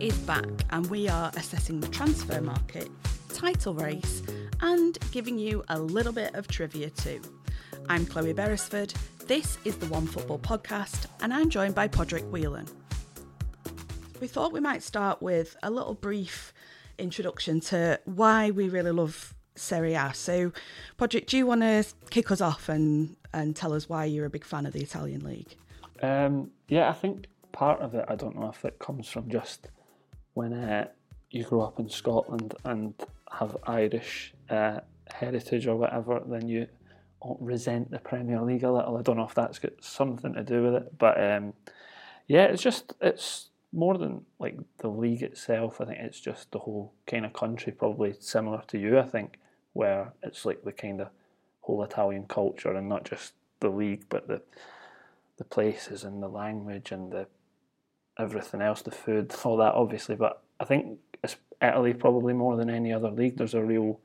[0.00, 2.88] is back, and we are assessing the transfer market,
[3.34, 4.22] title race,
[4.60, 7.20] and giving you a little bit of trivia too.
[7.88, 8.94] I'm Chloe Beresford.
[9.26, 12.66] This is the OneFootball Podcast, and I'm joined by Padraig Whelan.
[14.20, 16.52] We thought we might start with a little brief
[16.98, 20.12] introduction to why we really love Serie A.
[20.14, 20.52] So,
[20.98, 24.30] Podrick, do you want to kick us off and, and tell us why you're a
[24.30, 25.56] big fan of the Italian league?
[26.02, 29.68] Um, yeah, I think part of it, I don't know if it comes from just
[30.38, 30.86] when uh,
[31.32, 32.94] you grow up in Scotland and
[33.28, 34.78] have Irish uh,
[35.12, 36.68] heritage or whatever, then you
[37.40, 38.96] resent the Premier League a little.
[38.96, 41.54] I don't know if that's got something to do with it, but um,
[42.28, 45.80] yeah, it's just it's more than like the league itself.
[45.80, 48.96] I think it's just the whole kind of country, probably similar to you.
[48.96, 49.40] I think
[49.72, 51.08] where it's like the kind of
[51.62, 54.40] whole Italian culture and not just the league, but the
[55.36, 57.26] the places and the language and the
[58.18, 60.16] everything else, the food, all that obviously.
[60.16, 60.98] But I think
[61.62, 63.36] Italy probably more than any other league.
[63.36, 64.00] There's a real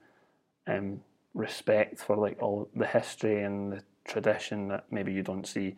[0.68, 1.02] um,
[1.34, 5.76] respect for like all the history and the tradition that maybe you don't see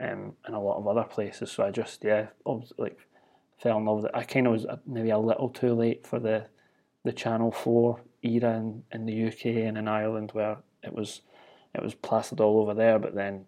[0.00, 1.50] um, in a lot of other places.
[1.50, 2.26] So I just yeah,
[2.78, 2.98] like
[3.58, 4.12] fell in love with it.
[4.14, 6.46] I kind of was uh, maybe a little too late for the
[7.04, 11.22] the Channel Four era in, in the UK and in Ireland where it was
[11.74, 12.98] it was plastered all over there.
[12.98, 13.46] But then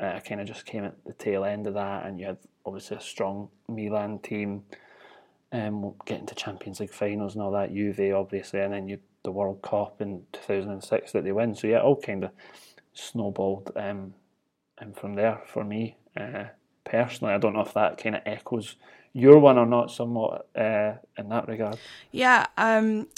[0.00, 2.38] uh, I kind of just came at the tail end of that, and you had
[2.64, 4.62] obviously a strong Milan team,
[5.52, 7.72] um, getting to Champions League finals and all that.
[7.72, 11.54] Juve obviously, and then you the World Cup in 2006 that they win.
[11.54, 12.30] So yeah, all kind of
[12.94, 14.14] snowballed, um,
[14.78, 16.44] and from there for me uh,
[16.84, 18.76] personally, I don't know if that kind of echoes
[19.12, 21.78] your one or not, somewhat uh, in that regard.
[22.12, 23.08] Yeah, um,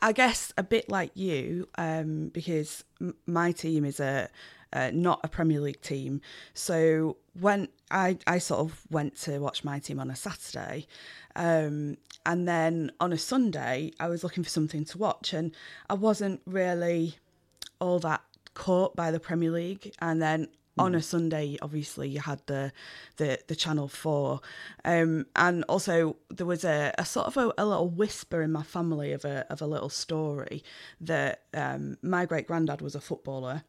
[0.00, 4.28] I guess a bit like you, um, because m- my team is a
[4.74, 6.20] uh, not a Premier League team.
[6.52, 10.86] So when I, I sort of went to watch my team on a Saturday,
[11.36, 15.54] um, and then on a Sunday, I was looking for something to watch, and
[15.88, 17.16] I wasn't really
[17.80, 18.22] all that
[18.54, 19.94] caught by the Premier League.
[20.00, 21.04] And then on a mm.
[21.04, 22.72] Sunday, obviously you had the
[23.16, 24.40] the, the Channel Four,
[24.84, 28.62] um, and also there was a, a sort of a, a, little whisper in my
[28.62, 30.64] family of a of a little story
[31.00, 33.62] that um, my great granddad was a footballer,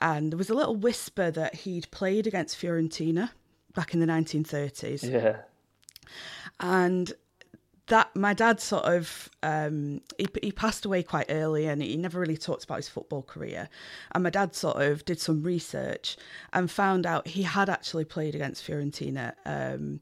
[0.00, 3.30] and there was a little whisper that he'd played against Fiorentina
[3.74, 5.10] back in the 1930s.
[5.10, 5.38] Yeah.
[6.60, 7.12] And
[7.88, 12.20] that my dad sort of um, he, he passed away quite early and he never
[12.20, 13.68] really talked about his football career
[14.12, 16.16] and my dad sort of did some research
[16.52, 20.00] and found out he had actually played against Fiorentina um,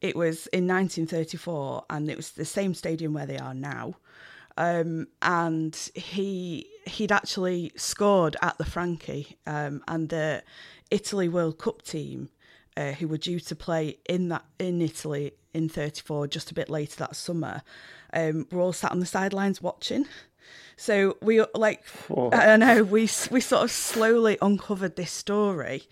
[0.00, 3.94] it was in 1934 and it was the same stadium where they are now
[4.58, 10.42] um, and he he'd actually scored at the Franchi um, and the
[10.90, 12.28] Italy World Cup team,
[12.76, 16.68] uh, who were due to play in that in Italy in '34, just a bit
[16.68, 17.62] later that summer,
[18.12, 20.06] um, were all sat on the sidelines watching.
[20.76, 22.30] So we like, oh.
[22.32, 25.84] I know we we sort of slowly uncovered this story.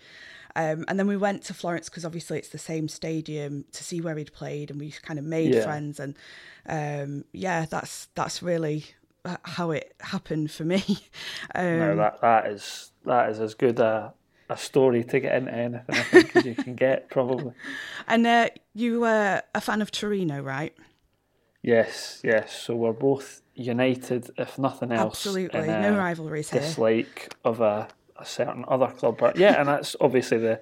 [0.57, 4.01] Um, and then we went to Florence because obviously it's the same stadium to see
[4.01, 5.63] where he'd played, and we kind of made yeah.
[5.63, 5.99] friends.
[5.99, 6.15] And
[6.65, 8.85] um, yeah, that's that's really
[9.43, 10.83] how it happened for me.
[11.55, 14.13] Um, no, that that is that is as good a
[14.49, 17.53] a story to get into anything I think as you can get probably.
[18.07, 20.75] And uh, you were a fan of Torino, right?
[21.61, 22.53] Yes, yes.
[22.53, 25.25] So we're both united, if nothing else.
[25.25, 26.59] Absolutely, no rivalries dislike
[26.95, 27.05] here.
[27.05, 27.87] Dislike of a
[28.19, 29.17] a certain other club.
[29.19, 30.61] But yeah, and that's obviously the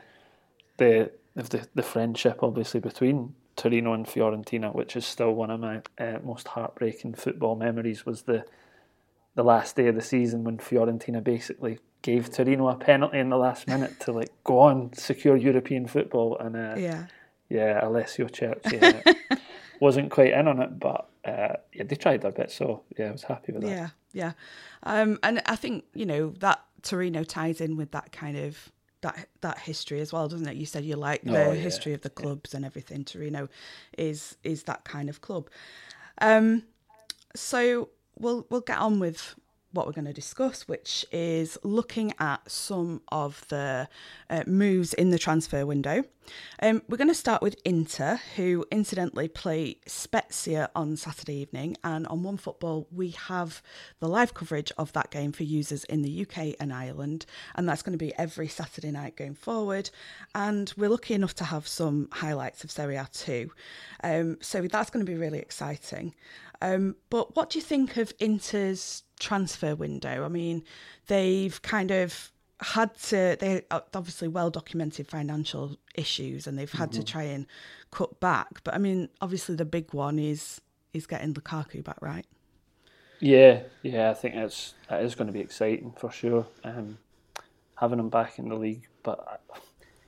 [0.78, 5.82] the the, the friendship obviously between Torino and Fiorentina, which is still one of my
[5.98, 8.06] uh, most heartbreaking football memories.
[8.06, 8.46] Was the
[9.36, 13.38] the last day of the season when Fiorentina basically gave Torino a penalty in the
[13.38, 17.06] last minute to like go on secure European football, and uh, yeah,
[17.50, 18.82] yeah, Alessio Cerci
[19.32, 19.36] uh,
[19.80, 23.12] wasn't quite in on it, but uh, yeah, they tried their bit, so yeah, I
[23.12, 23.70] was happy with that.
[23.70, 24.32] Yeah, yeah,
[24.84, 28.72] um, and I think you know that Torino ties in with that kind of
[29.02, 30.56] that that history as well, doesn't it?
[30.56, 31.60] You said you like the oh, yeah.
[31.60, 32.58] history of the clubs yeah.
[32.58, 33.04] and everything.
[33.04, 33.50] Torino
[33.98, 35.50] is is that kind of club.
[36.20, 36.64] Um,
[37.36, 39.36] so we'll we'll get on with
[39.76, 43.88] what we're going to discuss, which is looking at some of the
[44.30, 46.04] uh, moves in the transfer window.
[46.62, 52.08] Um, we're going to start with Inter, who incidentally play Spezia on Saturday evening, and
[52.08, 53.62] on OneFootball we have
[54.00, 57.26] the live coverage of that game for users in the UK and Ireland,
[57.56, 59.90] and that's going to be every Saturday night going forward.
[60.34, 63.52] And we're lucky enough to have some highlights of Serie A too,
[64.04, 66.16] um, so that's going to be really exciting.
[66.62, 70.26] Um, but what do you think of Inter's transfer window?
[70.26, 70.64] I mean,
[71.08, 72.32] they've kind of
[72.62, 73.62] had to they
[73.94, 77.02] obviously well documented financial issues and they've had mm-hmm.
[77.02, 77.46] to try and
[77.92, 80.62] cut back but i mean obviously the big one is
[80.94, 82.26] is getting lukaku back right
[83.20, 86.98] yeah yeah i think it's that is going to be exciting for sure um,
[87.76, 89.42] having him back in the league but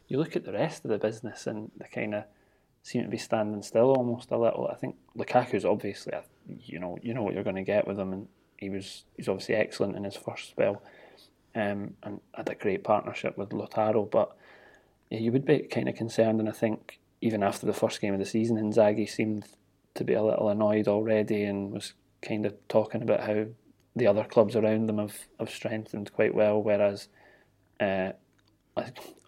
[0.08, 2.24] you look at the rest of the business and the kind of
[2.82, 6.14] seem to be standing still almost a little i think lukaku's obviously
[6.48, 8.28] you know you know what you're going to get with him and
[8.58, 10.82] he was he's obviously excellent in his first spell
[11.56, 14.10] um, and had a great partnership with Lautaro.
[14.10, 14.36] But
[15.10, 18.14] yeah, you would be kind of concerned, and I think even after the first game
[18.14, 19.46] of the season, Inzaghi seemed
[19.96, 23.46] to be a little annoyed already and was kind of talking about how
[23.96, 27.08] the other clubs around them have, have strengthened quite well, whereas
[27.80, 28.12] uh,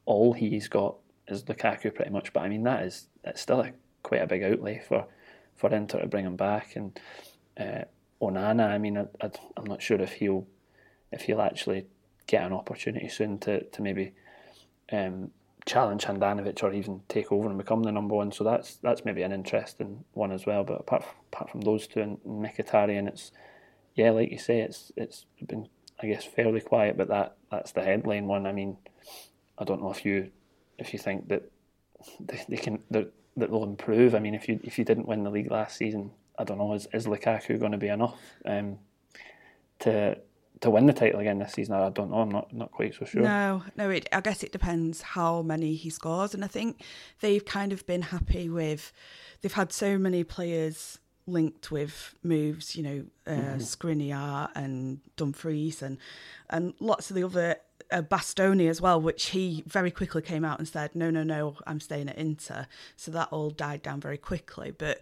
[0.05, 0.95] all he's got
[1.27, 2.31] is Lukaku pretty much.
[2.33, 3.71] But I mean, that is that's still a,
[4.03, 5.05] quite a big outlay for,
[5.55, 6.75] for Inter to bring him back.
[6.75, 6.99] And
[7.59, 7.85] uh,
[8.21, 10.47] Onana, I mean, I, am not sure if he'll
[11.11, 11.87] if he'll actually
[12.27, 14.13] get an opportunity soon to, to maybe
[14.91, 15.31] um,
[15.65, 18.31] challenge Handanovic or even take over and become the number one.
[18.31, 20.63] So that's that's maybe an interesting one as well.
[20.63, 23.31] But apart from, apart from those two and Mkhitaryan, it's
[23.95, 25.67] yeah, like you say, it's it's been
[26.01, 26.97] I guess fairly quiet.
[26.97, 28.45] But that that's the headline one.
[28.45, 28.77] I mean,
[29.57, 30.31] I don't know if you
[30.77, 31.49] if you think that
[32.19, 34.15] they, they can that they'll improve.
[34.15, 36.73] I mean, if you if you didn't win the league last season, I don't know
[36.73, 38.79] is is Lukaku going to be enough um,
[39.79, 40.17] to
[40.61, 41.75] to win the title again this season.
[41.75, 42.19] I don't know.
[42.19, 43.21] I'm not not quite so sure.
[43.21, 43.89] No, no.
[43.89, 46.81] It, I guess it depends how many he scores, and I think
[47.19, 48.91] they've kind of been happy with.
[49.41, 53.57] They've had so many players linked with moves, you know, uh, mm-hmm.
[53.57, 55.97] Skriniar and Dumfries and
[56.49, 57.57] and lots of the other
[57.91, 61.55] uh, Bastoni as well, which he very quickly came out and said, no, no, no,
[61.65, 62.67] I'm staying at Inter.
[62.95, 64.71] So that all died down very quickly.
[64.71, 65.01] But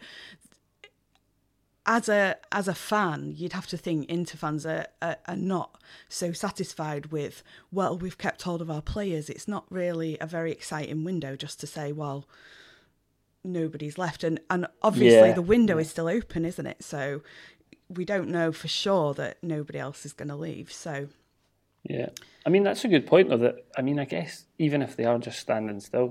[1.88, 5.82] as a as a fan, you'd have to think Inter fans are, are, are, not
[6.10, 7.42] so satisfied with.
[7.72, 9.30] Well, we've kept hold of our players.
[9.30, 12.28] It's not really a very exciting window just to say, well,
[13.44, 15.34] nobody's left, and and obviously yeah.
[15.34, 16.84] the window is still open, isn't it?
[16.84, 17.22] So
[17.90, 20.72] we don't know for sure that nobody else is going to leave.
[20.74, 21.08] So
[21.84, 22.10] yeah,
[22.46, 23.38] I mean that's a good point though.
[23.38, 26.10] That I mean, I guess even if they are just standing still,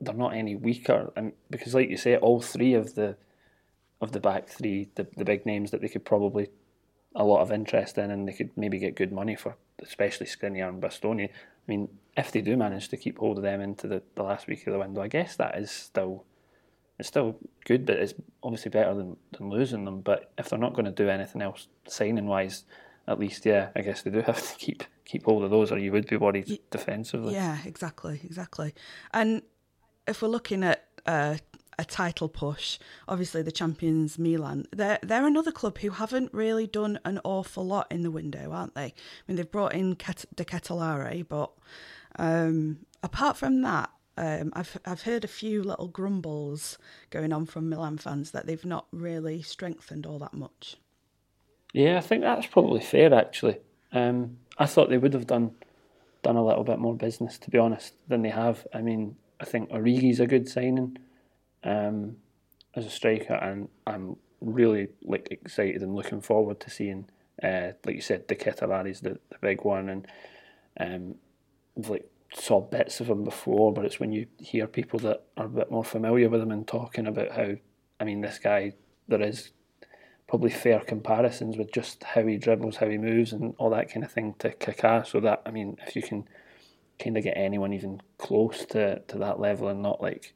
[0.00, 3.16] they're not any weaker, and because like you say, all three of the
[4.00, 6.48] of the back three, the, the big names that they could probably
[7.14, 10.68] a lot of interest in, and they could maybe get good money for, especially Skriniar
[10.68, 11.28] and Bastoni.
[11.28, 11.32] I
[11.66, 14.66] mean, if they do manage to keep hold of them into the, the last week
[14.66, 16.24] of the window, I guess that is still
[16.98, 20.00] it's still good, but it's obviously better than, than losing them.
[20.00, 22.64] But if they're not going to do anything else signing wise,
[23.06, 25.78] at least yeah, I guess they do have to keep keep hold of those, or
[25.78, 27.34] you would be worried defensively.
[27.34, 28.74] Yeah, exactly, exactly.
[29.12, 29.42] And
[30.06, 31.36] if we're looking at uh,
[31.78, 32.78] a title push.
[33.08, 34.66] Obviously, the champions Milan.
[34.72, 38.74] They're they're another club who haven't really done an awful lot in the window, aren't
[38.74, 38.86] they?
[38.86, 38.92] I
[39.26, 41.52] mean, they've brought in Ket- De Ketelaere, but
[42.18, 46.78] um, apart from that, um, I've I've heard a few little grumbles
[47.10, 50.76] going on from Milan fans that they've not really strengthened all that much.
[51.72, 53.12] Yeah, I think that's probably fair.
[53.12, 53.58] Actually,
[53.92, 55.52] um, I thought they would have done
[56.22, 58.66] done a little bit more business, to be honest, than they have.
[58.72, 60.98] I mean, I think Origi's a good signing
[61.66, 62.16] um,
[62.74, 67.08] as a striker, and I'm really like excited and looking forward to seeing,
[67.42, 70.06] uh, like you said, De Ketelaere's the, the big one, and
[70.78, 71.14] um,
[71.76, 75.48] like saw bits of him before, but it's when you hear people that are a
[75.48, 77.52] bit more familiar with him and talking about how,
[78.00, 78.72] I mean, this guy,
[79.08, 79.50] there is
[80.28, 84.04] probably fair comparisons with just how he dribbles, how he moves, and all that kind
[84.04, 85.06] of thing to Kaká.
[85.06, 86.28] So that I mean, if you can
[87.02, 90.34] kind of get anyone even close to, to that level and not like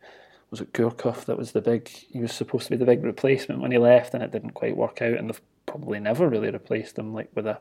[0.50, 3.61] was it Gourcuff that was the big he was supposed to be the big replacement
[3.61, 6.99] when he left and it didn't quite work out and they've probably never really replaced
[6.99, 7.61] him like with a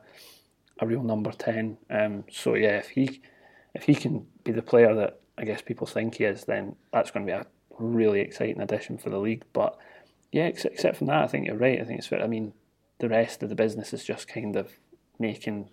[0.80, 1.78] a real number ten.
[1.88, 3.20] Um, so yeah, if he
[3.74, 7.10] if he can be the player that I guess people think he is, then that's
[7.10, 7.46] going to be a
[7.78, 9.44] really exciting addition for the league.
[9.52, 9.78] But
[10.32, 11.80] yeah, except, except from that, I think you're right.
[11.80, 12.22] I think it's fair.
[12.22, 12.52] I mean,
[12.98, 14.72] the rest of the business is just kind of
[15.18, 15.68] making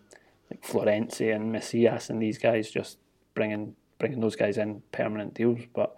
[0.52, 2.98] like Florenzi and Messias and these guys just
[3.34, 5.60] bringing bringing those guys in permanent deals.
[5.74, 5.96] But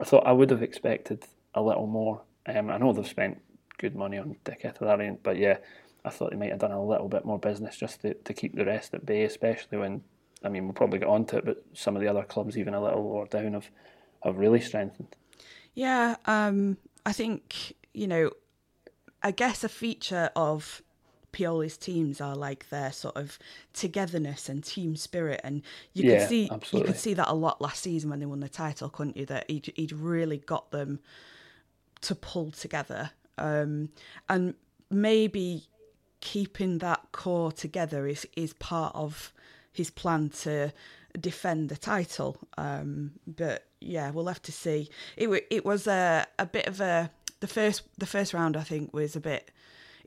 [0.00, 2.22] I thought I would have expected a little more.
[2.46, 3.40] Um, I know they've spent
[3.78, 5.58] good money on Ketelaere, but yeah,
[6.04, 8.54] I thought they might have done a little bit more business just to, to keep
[8.54, 10.02] the rest at bay, especially when,
[10.42, 12.82] I mean, we'll probably get onto it, but some of the other clubs, even a
[12.82, 13.70] little lower down, have,
[14.24, 15.14] have really strengthened.
[15.74, 18.30] Yeah, um, I think, you know,
[19.22, 20.82] I guess a feature of
[21.32, 23.38] Pioli's teams are like their sort of
[23.72, 26.78] togetherness and team spirit, and you yeah, could see absolutely.
[26.78, 29.26] you could see that a lot last season when they won the title, couldn't you?
[29.26, 31.00] That he'd, he'd really got them
[32.02, 33.90] to pull together, um,
[34.28, 34.54] and
[34.90, 35.64] maybe
[36.20, 39.32] keeping that core together is is part of
[39.72, 40.72] his plan to
[41.18, 42.36] defend the title.
[42.58, 44.90] Um, but yeah, we'll have to see.
[45.16, 47.10] It it was a a bit of a
[47.40, 48.56] the first the first round.
[48.56, 49.50] I think was a bit.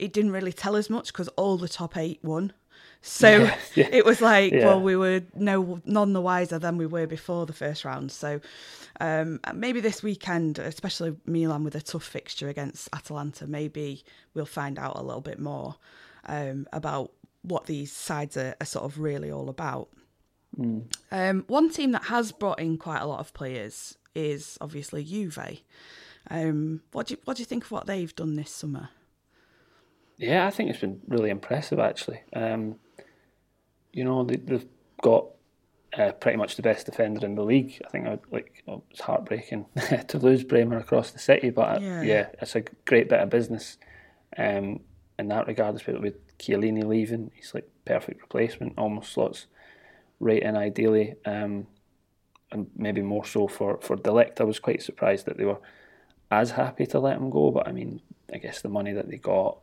[0.04, 2.54] It didn't really tell us much because all the top eight won.
[3.06, 3.90] So Yeah, yeah.
[3.92, 4.66] it was like, Yeah.
[4.68, 8.12] well, we were no none the wiser than we were before the first round.
[8.14, 8.40] So
[9.02, 14.80] um, maybe this weekend, especially Milan with a tough fixture against Atalanta, maybe we'll find
[14.80, 15.76] out a little bit more
[16.26, 19.90] um, about what these sides are, are sort of really all about.
[21.12, 25.60] Um, one team that has brought in quite a lot of players is obviously Juve.
[26.30, 28.90] Um, what do you, what do you think of what they've done this summer?
[30.24, 32.22] Yeah, I think it's been really impressive actually.
[32.34, 32.76] Um,
[33.92, 34.66] you know, they, they've
[35.02, 35.28] got
[35.98, 37.80] uh, pretty much the best defender in the league.
[37.86, 39.66] I think I, like oh, it's heartbreaking
[40.08, 42.02] to lose Bremer across the city, but uh, Yeah.
[42.02, 42.28] yeah.
[42.42, 43.78] it's a great bit of business
[44.38, 44.80] um,
[45.20, 45.76] in that regard.
[45.76, 48.74] Especially with Chiellini leaving, he's like perfect replacement.
[48.78, 49.46] Almost slots
[50.20, 51.68] right in ideally, um,
[52.52, 54.42] and maybe more so for for De Ligt.
[54.42, 55.60] I was quite surprised that they were
[56.32, 58.02] as happy to let him go, but I mean,
[58.34, 59.60] I guess the money that they got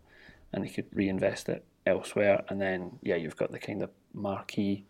[0.52, 2.44] and they could reinvest it elsewhere.
[2.48, 4.84] And then, yeah, you've got the kind of marquee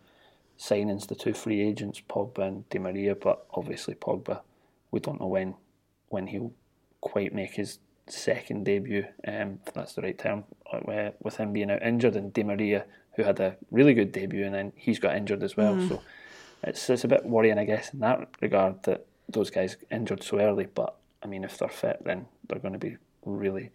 [0.59, 3.15] signings, the two free agents, Pogba and Di Maria.
[3.15, 4.41] But obviously, Pogba,
[4.91, 5.55] we don't know when
[6.09, 6.53] when he'll
[7.01, 10.45] quite make his second debut, um, if that's the right term,
[11.23, 14.55] with him being out injured, and Di Maria, who had a really good debut, and
[14.55, 15.77] then he's got injured as well.
[15.89, 16.03] So
[16.63, 20.41] it's it's a bit worrying, I guess, in that regard that those guys injured so
[20.41, 20.67] early.
[20.67, 23.71] But I mean, if they're fit, then they're going to be really,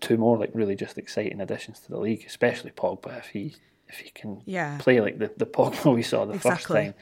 [0.00, 3.56] two more like really just exciting additions to the league, especially Pogba if he
[3.88, 4.78] if he can Yeah.
[4.78, 6.94] play like the the Pogba we saw the first time.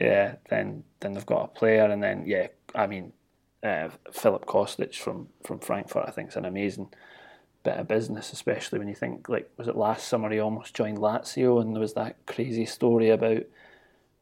[0.00, 3.12] Yeah, then then they've got a player, and then yeah, I mean,
[3.62, 6.88] uh, Filip Kostic from from Frankfurt, I think, is an amazing
[7.62, 10.98] bit of business, especially when you think like was it last summer he almost joined
[10.98, 13.42] Lazio, and there was that crazy story about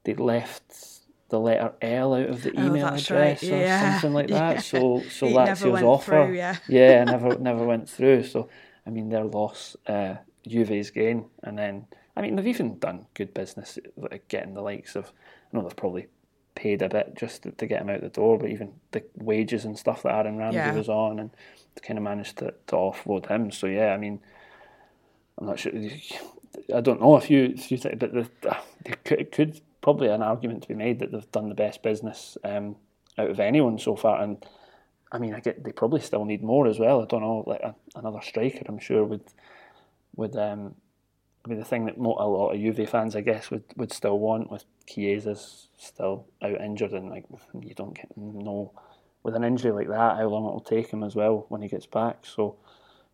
[0.04, 1.00] they left
[1.32, 4.60] the letter L out of the Oh, email right, address or yeah, something like that.
[4.60, 4.60] yeah.
[4.60, 6.58] So so It never Lazio's went offer, through, yeah.
[6.68, 8.24] yeah, never never went through.
[8.24, 8.48] So
[8.86, 11.86] I mean, their loss, uh, Juve's gain, and then
[12.16, 15.12] I mean they've even done good business, like getting the likes of.
[15.52, 16.08] I know they've probably
[16.54, 19.64] paid a bit just to, to get him out the door, but even the wages
[19.64, 20.72] and stuff that Aaron Ramsey Yeah.
[20.72, 21.30] was on, and
[21.82, 23.50] kind of managed to, to offload him.
[23.50, 24.20] So yeah, I mean,
[25.38, 25.72] I'm not sure.
[26.74, 28.28] I don't know if you if you think, but the,
[28.84, 32.76] it could probably an argument to be made that they've done the best business um,
[33.18, 34.44] out of anyone so far, and
[35.10, 37.02] I mean, I get they probably still need more as well.
[37.02, 38.62] I don't know, like a, another striker.
[38.66, 39.24] I'm sure would
[40.16, 40.74] would um
[41.48, 44.50] be the thing that a lot of Juve fans, I guess, would, would still want
[44.50, 47.24] with Chiesa's still out injured and like
[47.60, 48.72] you don't get know
[49.24, 51.68] with an injury like that how long it will take him as well when he
[51.68, 52.24] gets back.
[52.24, 52.56] So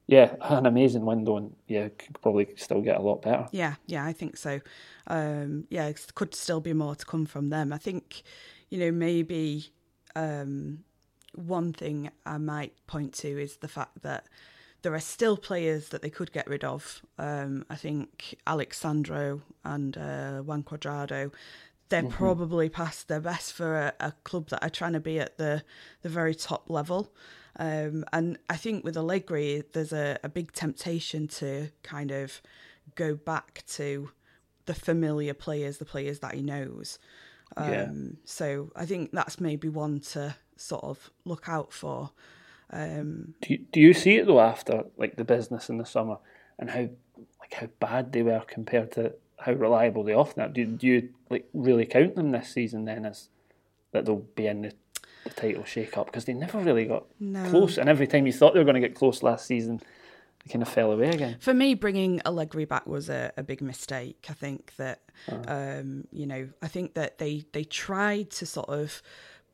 [0.09, 3.47] yeah, an amazing window and yeah, could probably still get a lot better.
[3.53, 4.61] Yeah, yeah, I think so.
[5.07, 7.75] Um, yeah, it could still be more to come from them.
[7.75, 8.23] I think,
[8.71, 9.67] you know, maybe
[10.17, 10.85] um,
[11.35, 14.25] one thing I might point to is the fact that
[14.81, 17.03] there are still players that they could get rid of.
[17.19, 21.33] Um, I think Alex Sandro and uh, Juan Cuadrado,
[21.91, 25.37] they're probably past their best for a, a club that are trying to be at
[25.37, 25.65] the,
[26.01, 27.13] the very top level.
[27.59, 32.41] Um, and I think with Allegri, there's a, a big temptation to kind of
[32.95, 34.11] go back to
[34.67, 36.99] the familiar players, the players that he knows.
[37.57, 37.89] Um, Yeah.
[38.25, 42.11] So I think that's maybe one to sort of look out for.
[42.71, 46.19] Um, Do you, do you see it though after like the business in the summer
[46.59, 46.89] and how
[47.41, 50.49] like how bad they were compared to how reliable they often are?
[50.49, 53.31] Do, do you like really count them this season then as
[53.93, 54.73] that they'll be in the,
[55.25, 57.49] the title shake up because they never really got No.
[57.51, 59.81] close and every time you thought they were going to get close last season
[60.45, 61.37] they kind of fell away again.
[61.41, 64.27] for me, bringing Allegri back was a, a big mistake.
[64.31, 65.01] I think that,
[65.49, 69.03] um, you know, I think that they they tried to sort of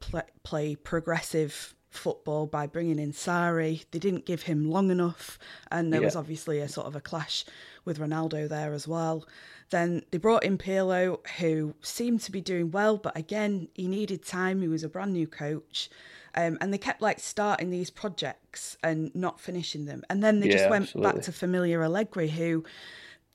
[0.00, 3.84] play, play progressive football by bringing in Sarri.
[3.92, 5.38] They didn't give him long enough,
[5.70, 7.46] and there was obviously a sort of a clash
[7.86, 9.26] with Ronaldo there as well.
[9.70, 14.24] Then they brought in Pirlo, who seemed to be doing well, but again, he needed
[14.24, 14.60] time.
[14.60, 15.90] He was a brand new coach.
[16.36, 20.02] Um, and they kept like starting these projects and not finishing them.
[20.10, 21.12] And then they just went absolutely.
[21.12, 22.64] back to familiar Allegri, who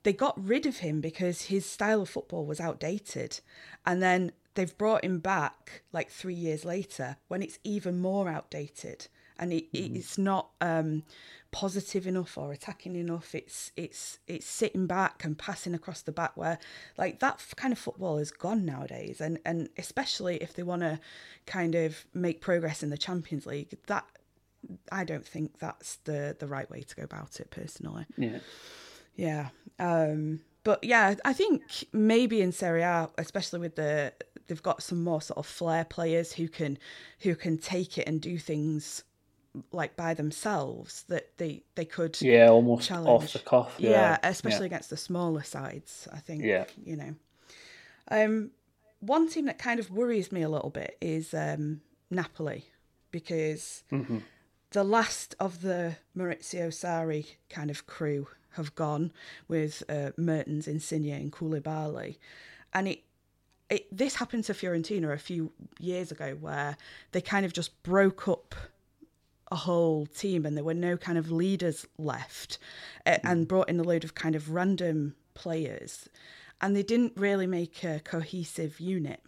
[0.03, 3.39] they got rid of him because his style of football was outdated.
[3.85, 9.07] And then they've brought him back like three years later when it's even more outdated.
[9.39, 9.95] And it, Mm-hmm.
[9.95, 11.03] it's not um,
[11.51, 13.33] positive enough or attacking enough.
[13.33, 16.59] It's it's it's sitting back and passing across the back where
[16.97, 19.21] like that f- kind of football is gone nowadays.
[19.21, 20.99] And and especially if they want to
[21.45, 24.05] kind of make progress in the Champions League, that
[24.91, 28.05] I don't think that's the the right way to go about it personally.
[28.17, 28.39] Yeah.
[29.15, 29.49] Yeah.
[29.79, 34.13] Um, but yeah, I think maybe in Serie A, especially with the
[34.47, 36.77] they've got some more sort of flair players who can
[37.21, 39.03] who can take it and do things
[39.71, 43.07] like by themselves that they they could yeah almost challenge.
[43.25, 43.75] off the cuff.
[43.77, 44.65] yeah, Yeah, especially yeah.
[44.75, 46.07] against the smaller sides.
[46.13, 46.65] I think Yeah.
[46.83, 47.15] you know.
[48.11, 48.51] Um,
[48.99, 52.65] one team that kind of worries me a little bit is um, Napoli
[53.11, 54.19] because Mm-hmm.
[54.71, 59.11] the last of the Maurizio Sarri kind of crew have gone
[59.47, 62.17] with uh, Mertens, Insigne, and Koulibaly,
[62.73, 63.03] and it.
[63.71, 66.75] It, this happened to Fiorentina a few years ago where
[67.11, 68.55] they kind of just broke up
[69.51, 72.57] a whole team and there were no kind of leaders left
[73.05, 76.07] uh, and brought in a load of kind of random players
[76.61, 79.21] and they didn't really make a cohesive unit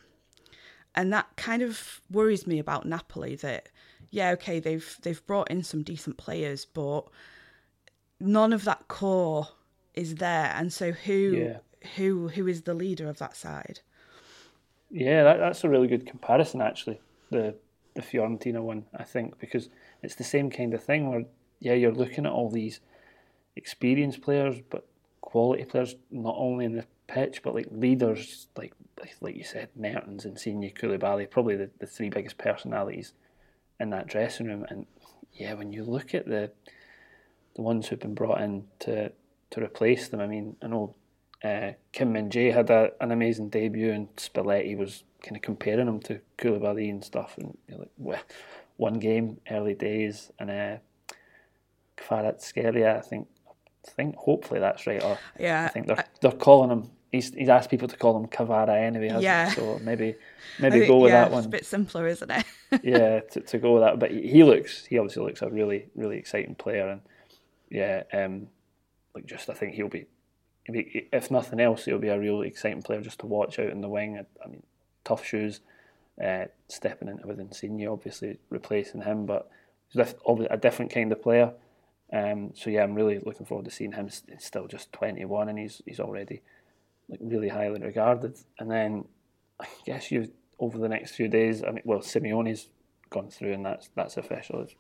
[0.94, 3.70] and that kind of worries me about Napoli that
[4.10, 7.02] yeah okay they've they've brought in some decent players but
[8.20, 9.48] none of that core
[9.94, 11.58] is there and so who Yeah.
[11.96, 13.80] who who is the leader of that side
[14.94, 17.00] Yeah, that, that's a really good comparison, actually.
[17.30, 17.56] The
[17.94, 19.70] the Fiorentina one, I think, because
[20.02, 21.26] it's the same kind of thing where
[21.60, 22.80] yeah, you're looking at all these
[23.56, 24.88] experienced players, but
[25.22, 28.74] quality players not only in the pitch, but like leaders, like
[29.20, 33.14] like you said, Mertens and Insigne, Koulibaly, probably the, the three biggest personalities
[33.80, 34.66] in that dressing room.
[34.70, 34.86] And
[35.34, 36.52] yeah, when you look at the
[37.56, 39.12] the ones who've been brought in to
[39.52, 40.96] to replace them, I mean, I know
[41.44, 45.88] uh, Kim Min Jae had a, an amazing debut, and Spalletti was kind of comparing
[45.88, 47.38] him to Koulibaly and stuff.
[47.38, 48.22] And you're like, well,
[48.82, 50.78] one game, early days, and uh,
[51.98, 53.28] Kvaratskhelia, I think,
[53.88, 55.04] I think hopefully that's right.
[55.04, 56.90] Or yeah I think they're they're calling him.
[57.12, 59.10] He's he's asked people to call him Kavara anyway.
[59.10, 59.26] hasn't he?
[59.26, 59.50] Yeah.
[59.52, 60.16] So maybe
[60.60, 61.40] maybe think- go with yeah, that one.
[61.40, 62.46] it's a bit simpler isn't it
[62.84, 64.00] yeah, to, to go with that.
[64.00, 67.02] But he he looks he obviously looks a really really exciting player, and
[67.70, 68.48] yeah, um,
[69.14, 70.08] like just I think he'll be,
[70.66, 73.70] he'll be if nothing else, he'll be a really exciting player just to watch out
[73.70, 74.18] in the wing.
[74.18, 74.64] I, I mean,
[75.04, 75.60] tough shoes,
[76.24, 79.50] uh, stepping into with Insigne, obviously replacing him, but
[79.90, 80.14] he's
[80.50, 81.54] a different kind of player.
[82.14, 84.06] Um, so yeah, I'm really looking forward to seeing him.
[84.06, 86.42] He's still just 21, and he's he's already
[87.10, 88.38] like really highly regarded.
[88.60, 89.06] And then
[89.60, 91.64] I guess you over the next few days.
[91.64, 92.70] I mean, well, Simeone's
[93.10, 94.62] gone through, and that's that's official.
[94.62, 94.76] It's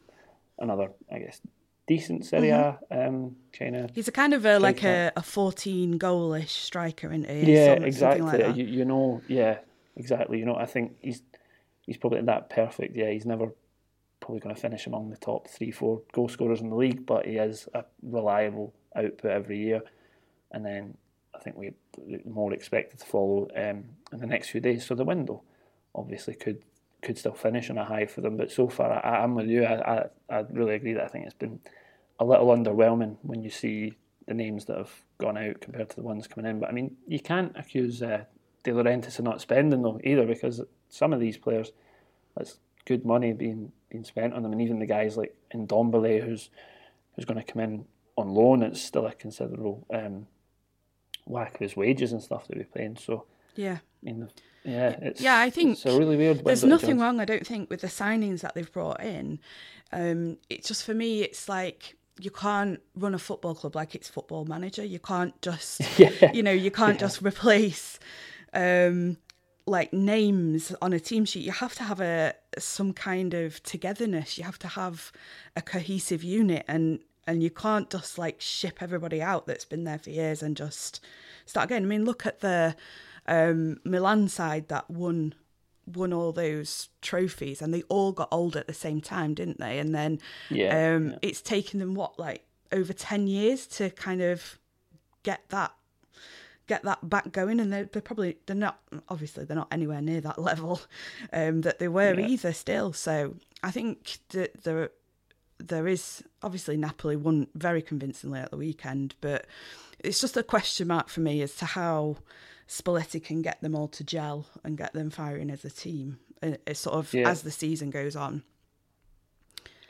[0.59, 1.41] another, I guess,
[1.87, 3.91] decent Serie A um, kind of.
[3.93, 7.53] He's a kind of a like a, a fourteen goalish striker, isn't he?
[7.53, 8.29] Yeah, Some- exactly.
[8.29, 9.57] Something like you, you know, yeah,
[9.95, 10.39] exactly.
[10.39, 11.23] You know, I think he's
[11.91, 12.95] he's probably that perfect.
[12.95, 13.49] Yeah, he's never
[14.21, 17.25] probably going to finish among the top three, four goal scorers in the league, but
[17.25, 19.81] he is a reliable output every year.
[20.51, 20.97] And then
[21.35, 21.73] I think we're
[22.25, 24.85] more expected to follow um, in the next few days.
[24.85, 25.43] So the window
[25.93, 26.63] obviously could
[27.01, 28.37] could still finish on a high for them.
[28.37, 29.65] But so far, I, I'm with you.
[29.65, 31.59] I, I I really agree that I think it's been
[32.19, 36.03] a little underwhelming when you see the names that have gone out compared to the
[36.03, 36.59] ones coming in.
[36.59, 38.25] But I mean, you can't accuse uh,
[38.63, 41.71] De Laurentiis of not spending though either, because some of these players,
[42.37, 46.49] that's good money being being spent on them, and even the guys like Ndombele, who's
[47.15, 50.27] who's going to come in on loan, it's still a considerable um,
[51.25, 52.97] whack of his wages and stuff that we're paying.
[52.97, 53.25] So
[53.55, 53.79] Yeah.
[53.81, 54.29] I mean,
[54.63, 56.43] yeah, it's Yeah, I think it's a really weird.
[56.43, 59.39] There's nothing wrong, I don't think, with the signings that they've brought in.
[59.91, 64.09] Um, it's just for me, it's like you can't run a football club like it's
[64.09, 64.83] football manager.
[64.85, 66.31] You can't just, Yeah.
[66.33, 67.99] you know, you can't just replace
[68.53, 69.17] um,
[69.65, 71.45] like names on a team sheet.
[71.45, 74.37] You have to have a some kind of togetherness.
[74.37, 75.11] You have to have
[75.55, 79.99] a cohesive unit, and and you can't just like ship everybody out that's been there
[79.99, 80.99] for years and just
[81.45, 81.83] start again.
[81.83, 82.75] I mean, look at the
[83.27, 85.33] um, Milan side that won
[85.87, 89.79] won all those trophies and they all got old at the same time didn't they
[89.79, 90.19] and then
[90.49, 91.15] Yeah, um yeah.
[91.23, 94.59] it's taken them what like over 10 years to kind of
[95.23, 95.73] get that
[96.73, 98.77] get that back going and they're, they're probably they're not
[99.09, 100.81] obviously they're not anywhere near that level
[101.33, 102.27] um that they were Yeah.
[102.33, 104.89] either still so i think that there
[105.71, 109.45] there is obviously napoli won very convincingly at the weekend but
[109.99, 112.17] it's just a question mark for me as to how
[112.67, 116.51] Spalletti can get them all to gel and get them firing as a team uh,
[116.67, 117.29] uh, sort of Yeah.
[117.29, 118.43] as the season goes on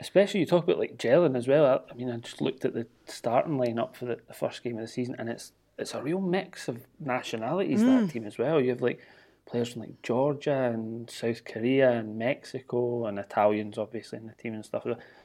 [0.00, 1.64] Especially you talk about like gelling as well.
[1.64, 4.74] I, I mean, I just looked at the starting lineup for the, the first game
[4.76, 8.06] of the season, and it's it's a real mix of nationalities Mm.
[8.06, 8.60] that team as well.
[8.60, 9.00] You have like
[9.46, 14.54] players from like Georgia and South Korea and Mexico and Italians obviously in the team
[14.54, 14.84] and stuff.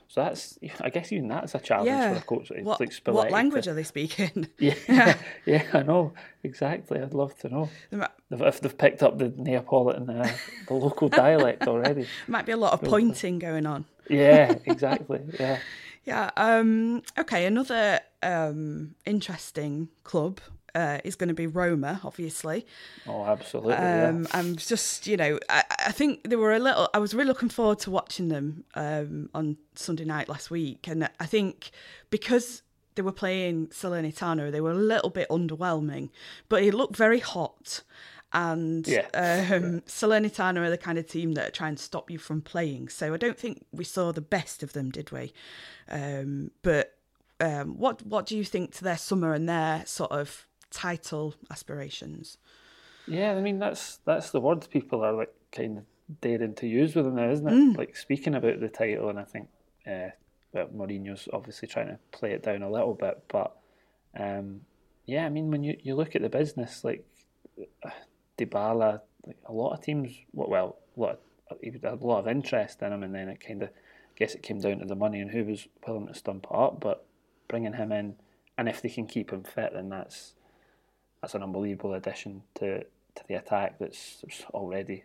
[0.10, 2.52] So that's I guess even that's a challenge yeah for a coach.
[2.52, 7.00] It's what, like what language to- are they speaking Yeah, yeah, I know exactly.
[7.00, 10.30] I'd love to know if, if they've picked up the Neapolitan, uh,
[10.68, 12.08] the local dialect already.
[12.28, 15.22] might be a lot of pointing going on Yeah, exactly.
[15.40, 15.60] Yeah.
[16.08, 16.32] Yeah.
[16.38, 17.46] Um, okay.
[17.46, 20.40] Another um, interesting club
[20.74, 22.66] uh, is going to be Roma, obviously.
[23.06, 23.74] Oh, absolutely.
[23.74, 24.30] Um, yeah.
[24.32, 26.88] I'm just, you know, I, I think they were a little.
[26.94, 31.10] I was really looking forward to watching them um, on Sunday night last week, and
[31.20, 31.72] I think
[32.10, 32.62] because
[32.96, 36.10] they were playing Salernitana, they were a little bit underwhelming,
[36.48, 37.84] but it looked very hot.
[38.34, 39.08] And Yeah.
[39.14, 42.90] um, Salernitana are the kind of team that try and stop you from playing.
[42.90, 45.34] So I don't think we saw the best of them, did we?
[45.90, 46.98] Um, but
[47.40, 52.38] um, what what do you think to their summer and their sort of title aspirations?
[53.08, 55.86] Yeah, I mean that's that's the word people are like kind of
[56.22, 57.78] daring to use with them now, isn't it?
[57.78, 59.48] Like speaking about the title, and I think
[59.86, 60.10] uh,
[60.52, 63.56] well, Mourinho's obviously trying to play it down a little bit, but
[64.20, 64.62] um,
[65.06, 67.06] yeah, I mean when you, you look at the business, like
[68.38, 71.20] Dybala, like a lot of teams, well, well a lot
[71.50, 74.16] of, he had a lot of interest in him, and then it kind of, I
[74.16, 76.80] guess it came down to the money and who was willing to stump it up,
[76.80, 77.06] but
[77.48, 78.16] bringing him in,
[78.58, 80.34] and if they can keep him fit, then that's
[81.22, 85.04] that's an unbelievable addition to, to the attack that's, that's already.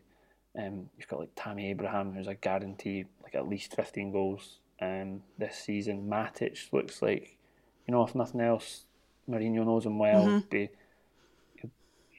[0.59, 5.23] Um, you've got like Tammy Abraham, who's a guarantee like at least 15 goals um,
[5.39, 6.09] this season.
[6.09, 7.39] Matic looks like,
[7.87, 8.85] you know, if nothing else,
[9.29, 10.43] Mourinho knows him well.
[10.51, 10.69] Be,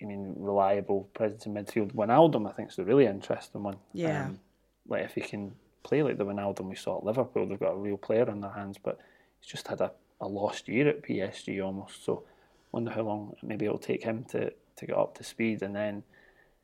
[0.03, 1.93] I mean, reliable presence in midfield.
[1.93, 3.77] Wijnaldum, I think, is a really interesting one.
[3.93, 4.25] Yeah.
[4.25, 4.39] Um,
[4.87, 7.77] like if he can play like the Wijnaldum we saw at Liverpool, they've got a
[7.77, 8.77] real player on their hands.
[8.81, 8.99] But
[9.39, 12.03] he's just had a, a lost year at PSG almost.
[12.05, 12.23] So
[12.71, 15.61] wonder how long maybe it'll take him to, to get up to speed.
[15.61, 16.03] And then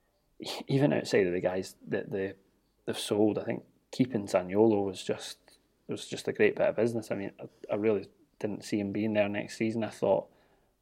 [0.68, 2.34] even outside of the guys that they
[2.86, 5.38] they've sold, I think keeping Zaniolo was just
[5.88, 7.12] was just a great bit of business.
[7.12, 8.08] I mean, I, I really
[8.40, 9.84] didn't see him being there next season.
[9.84, 10.28] I thought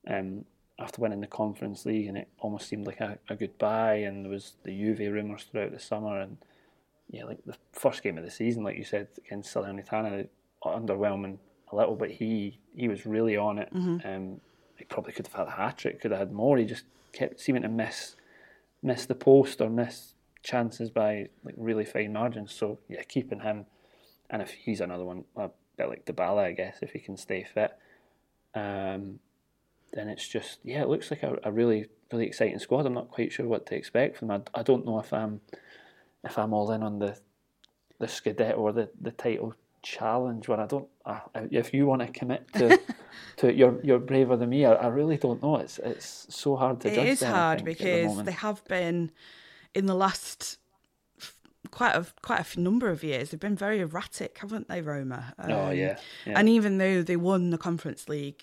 [0.07, 0.45] um,
[0.79, 3.95] after winning the Conference League, and it almost seemed like a, a goodbye.
[3.95, 6.37] And there was the Juve rumours throughout the summer, and
[7.09, 10.27] yeah, like the first game of the season, like you said against Salernitana,
[10.63, 11.37] underwhelming
[11.71, 13.69] a little, but he he was really on it.
[14.05, 14.41] Um,
[14.75, 16.57] he probably could have had a hat trick, could have had more.
[16.57, 18.15] He just kept seeming to miss
[18.83, 20.13] miss the post or miss
[20.43, 22.53] chances by like really fine margins.
[22.53, 23.65] So yeah, keeping him,
[24.29, 27.43] and if he's another one, a bit like Dybala, I guess, if he can stay
[27.43, 27.75] fit,
[28.53, 29.19] um,
[29.93, 32.85] then it's just yeah, it looks like a, a really really exciting squad.
[32.85, 34.31] I'm not quite sure what to expect from.
[34.31, 35.41] I, I don't know if I'm
[36.23, 37.17] if I'm all in on the
[37.99, 40.87] the Scudetto or the, the title challenge when I don't.
[41.05, 41.19] Uh,
[41.51, 42.79] if you want to commit to
[43.37, 44.65] to it, you're you're braver than me.
[44.65, 45.57] I, I really don't know.
[45.57, 47.07] It's it's so hard to It judge.
[47.07, 49.11] is them, hard think, at the because they have been
[49.73, 50.57] in the last
[51.71, 53.29] quite a quite a number of years.
[53.31, 55.33] They've been very erratic, haven't they, Roma?
[55.39, 56.39] Oh, Um, yeah, yeah.
[56.39, 58.41] And even though they won the Conference League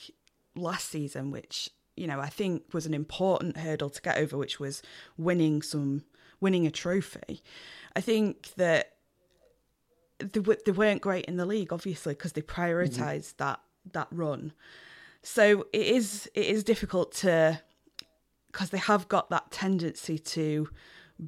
[0.55, 4.59] last season, which you know I think was an important hurdle to get over, which
[4.61, 4.83] was
[5.17, 6.05] winning some
[6.41, 7.43] winning a trophy.
[7.97, 8.93] I think that
[10.19, 13.61] they, w- they weren't great in the league, obviously, because they prioritised that
[13.93, 14.53] that run.
[15.23, 17.61] So it is it is difficult to
[18.49, 20.69] because they have got that tendency to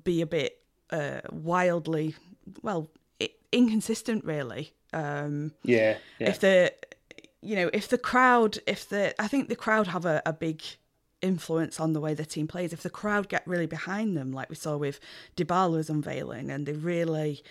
[0.05, 0.61] be a bit
[0.91, 2.15] uh, wildly
[2.63, 4.73] well i- inconsistent, really.
[4.93, 6.29] Um, yeah, yeah.
[6.31, 6.73] If the
[7.47, 10.63] you know if the crowd if the I think the crowd have a, a big
[11.23, 12.73] influence on the way the team plays.
[12.73, 15.01] If the crowd get really behind them, like we saw with
[15.37, 17.43] Dybala's unveiling, and they really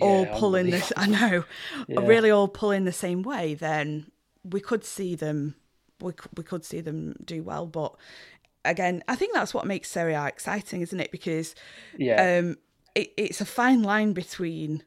[0.00, 1.44] all Yeah, pull in this, I know,
[1.88, 2.00] Yeah.
[2.06, 4.10] really all pull in the same way, then
[4.44, 5.56] we could see them,
[6.00, 7.66] we, we could see them do well.
[7.66, 7.96] But
[8.64, 11.10] again, I think that's what makes Serie A exciting, isn't it?
[11.10, 11.54] Because
[11.98, 12.38] yeah.
[12.38, 12.56] um,
[12.94, 14.84] it, it's a fine line between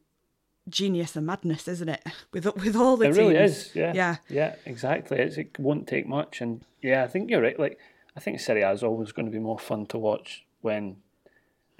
[0.70, 2.04] genius and madness, isn't it?
[2.32, 3.18] With with all the It teams.
[3.18, 3.72] really is.
[3.76, 3.94] Yeah.
[3.94, 4.16] Yeah.
[4.30, 4.56] Yeah.
[4.66, 5.18] Exactly.
[5.20, 7.60] It's, it won't take much, and yeah, I think you're right.
[7.60, 7.80] Like,
[8.16, 10.98] I think Serie A is always going to be more fun to watch when,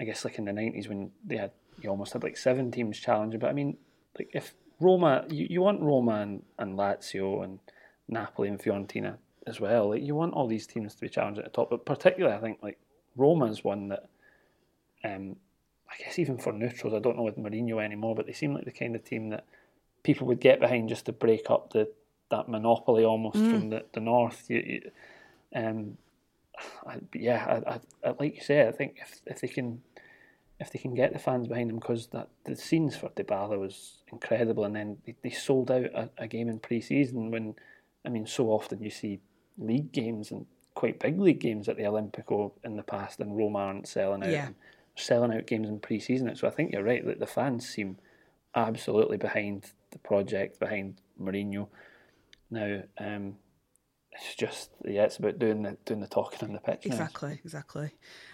[0.00, 2.98] I guess, like in the nineties when they had you almost had like seven teams
[2.98, 3.40] challenging.
[3.40, 3.76] But I mean,
[4.18, 7.58] like if Roma, you, you want Roma and, and Lazio and
[8.08, 9.16] Napoli and Fiorentina
[9.46, 9.90] as well.
[9.90, 12.40] Like you want all these teams to be challenged at the top, but particularly I
[12.40, 12.78] think like
[13.16, 14.08] Roma is one that,
[15.04, 15.36] um,
[15.94, 18.64] I guess even for neutrals, I don't know with Mourinho anymore, but they seem like
[18.64, 19.44] the kind of team that
[20.02, 21.90] people would get behind just to break up the
[22.30, 24.46] that monopoly almost from the, the north.
[24.48, 24.90] You, you,
[25.54, 25.98] um,
[26.86, 29.82] I, yeah, I, I, like you say, I think if if they can
[30.60, 33.98] if they can get the fans behind them, because that the scenes for Dybala was
[34.10, 37.56] incredible, and then they, they sold out a, a game in pre-season when,
[38.04, 39.20] I mean, so often you see
[39.58, 43.58] league games and quite big league games at the Olimpico in the past, and Roma
[43.58, 44.30] aren't selling out.
[44.30, 44.46] Yeah.
[44.46, 44.54] and
[44.96, 46.34] selling out games in pre-season.
[46.36, 47.98] So I think you're right that the fans seem
[48.54, 51.68] absolutely behind the project, behind Mourinho.
[52.50, 53.36] Now, um,
[54.12, 56.86] it's just yeah, it's about doing the doing the talking on the pitch.
[56.86, 56.92] now.
[56.92, 57.90] Exactly, exactly.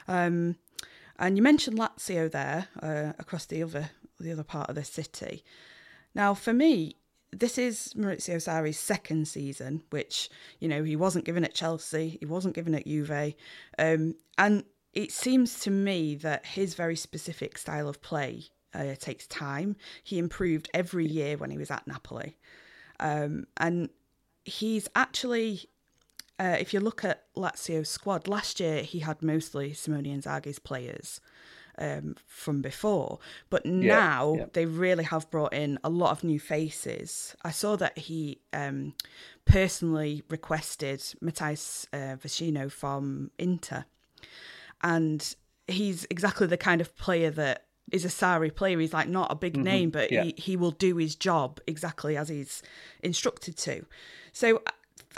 [0.09, 0.57] Um,
[1.19, 5.45] and you mentioned Lazio there uh, across the other the other part of the city.
[6.15, 6.97] Now, for me,
[7.33, 12.27] this is Maurizio Sarri's second season, which you know he wasn't given at Chelsea, he
[12.27, 13.35] wasn't given at Juve,
[13.79, 19.27] um, and it seems to me that his very specific style of play uh, takes
[19.27, 19.77] time.
[20.03, 22.37] He improved every year when he was at Napoli,
[22.99, 23.91] um, and
[24.45, 25.65] he's actually.
[26.39, 31.21] Uh, if you look at Lazio's squad, last year he had mostly Simone Inzaghi's players
[31.81, 33.19] um, from before.
[33.49, 34.47] But now yeah, yeah.
[34.53, 37.35] they really have brought in a lot of new faces.
[37.43, 38.95] I saw that he um,
[39.45, 43.85] personally requested Matías uh, Vecino from Inter.
[44.83, 45.35] And
[45.67, 48.79] he's exactly the kind of player that is a Sarri player.
[48.79, 49.63] He's like not a big mm-hmm.
[49.63, 50.25] name, but yeah.
[50.25, 52.63] he, he will do his job exactly as he's
[53.03, 53.85] instructed to.
[54.33, 54.63] So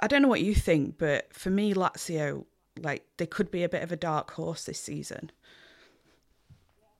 [0.01, 2.44] I don't know what you think, but for me, Lazio,
[2.81, 5.31] like they could be a bit of a dark horse this season.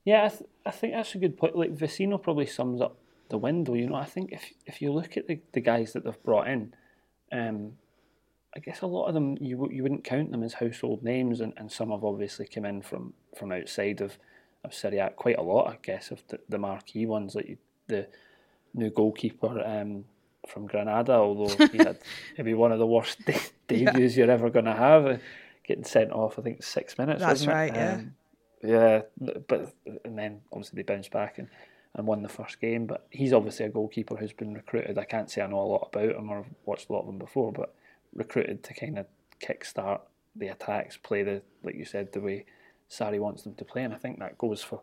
[0.05, 1.55] Yeah, I, th- I think that's a good point.
[1.55, 2.97] Like Vecino probably sums up
[3.29, 3.73] the window.
[3.73, 6.47] You know, I think if if you look at the, the guys that they've brought
[6.47, 6.73] in,
[7.31, 7.73] um,
[8.55, 11.53] I guess a lot of them you you wouldn't count them as household names, and,
[11.57, 14.17] and some have obviously come in from, from outside of
[14.63, 15.09] of Serie A.
[15.09, 18.07] Quite a lot, I guess, of the, the marquee ones, like the
[18.73, 20.05] new goalkeeper um,
[20.47, 21.99] from Granada, although he had
[22.37, 24.23] maybe one of the worst de- debuts yeah.
[24.25, 25.17] you're ever going to have, uh,
[25.63, 26.39] getting sent off.
[26.39, 27.21] I think six minutes.
[27.21, 27.73] That's right.
[27.73, 27.93] Yeah.
[27.93, 28.15] Um,
[28.63, 29.73] yeah, but
[30.05, 31.49] and then obviously they bounced back and,
[31.95, 32.85] and won the first game.
[32.85, 34.97] But he's obviously a goalkeeper who's been recruited.
[34.97, 37.17] I can't say I know a lot about him or watched a lot of them
[37.17, 37.75] before, but
[38.15, 39.07] recruited to kind of
[39.39, 40.01] kickstart
[40.35, 42.45] the attacks, play the like you said the way
[42.89, 44.81] Sarri wants them to play, and I think that goes for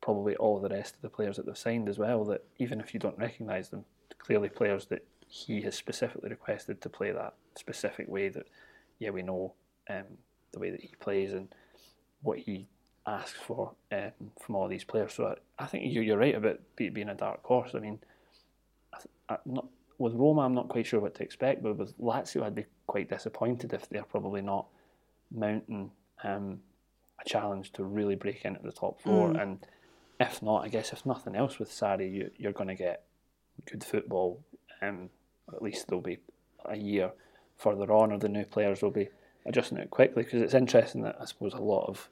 [0.00, 2.24] probably all the rest of the players that they've signed as well.
[2.24, 3.84] That even if you don't recognise them,
[4.18, 8.28] clearly players that he has specifically requested to play that specific way.
[8.28, 8.46] That
[8.98, 9.54] yeah, we know
[9.88, 10.04] um,
[10.52, 11.48] the way that he plays and
[12.22, 12.66] what he
[13.06, 15.14] asks for um, from all these players.
[15.14, 15.26] So
[15.58, 17.72] I, I think you, you're right about it being a dark horse.
[17.74, 18.00] I mean,
[18.92, 19.66] I, I, not,
[19.98, 23.08] with Roma, I'm not quite sure what to expect, but with Lazio, I'd be quite
[23.08, 24.66] disappointed if they're probably not
[25.34, 25.90] mounting
[26.22, 26.60] um,
[27.20, 29.30] a challenge to really break into the top four.
[29.30, 29.42] Mm.
[29.42, 29.66] And
[30.20, 33.04] if not, I guess if nothing else with Sarri, you, you're going to get
[33.70, 34.44] good football.
[34.82, 35.10] Um,
[35.52, 36.18] at least there'll be
[36.64, 37.12] a year
[37.56, 39.08] further on, or the new players will be
[39.46, 40.24] adjusting it quickly.
[40.24, 42.08] Because it's interesting that I suppose a lot of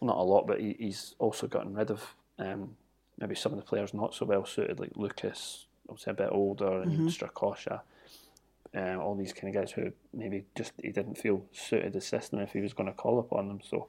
[0.00, 2.76] not a lot, but he, he's also gotten rid of um,
[3.18, 6.82] maybe some of the players not so well suited, like Lucas, obviously a bit older,
[6.82, 7.06] and mm-hmm.
[7.08, 7.80] Strakosha,
[8.74, 12.38] um, all these kind of guys who maybe just he didn't feel suited the system
[12.38, 13.60] if he was going to call upon them.
[13.68, 13.88] So,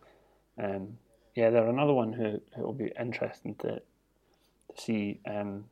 [0.57, 0.97] um,
[1.35, 3.81] yeah, they're another one who, who will be interesting to, to
[4.81, 5.65] see um,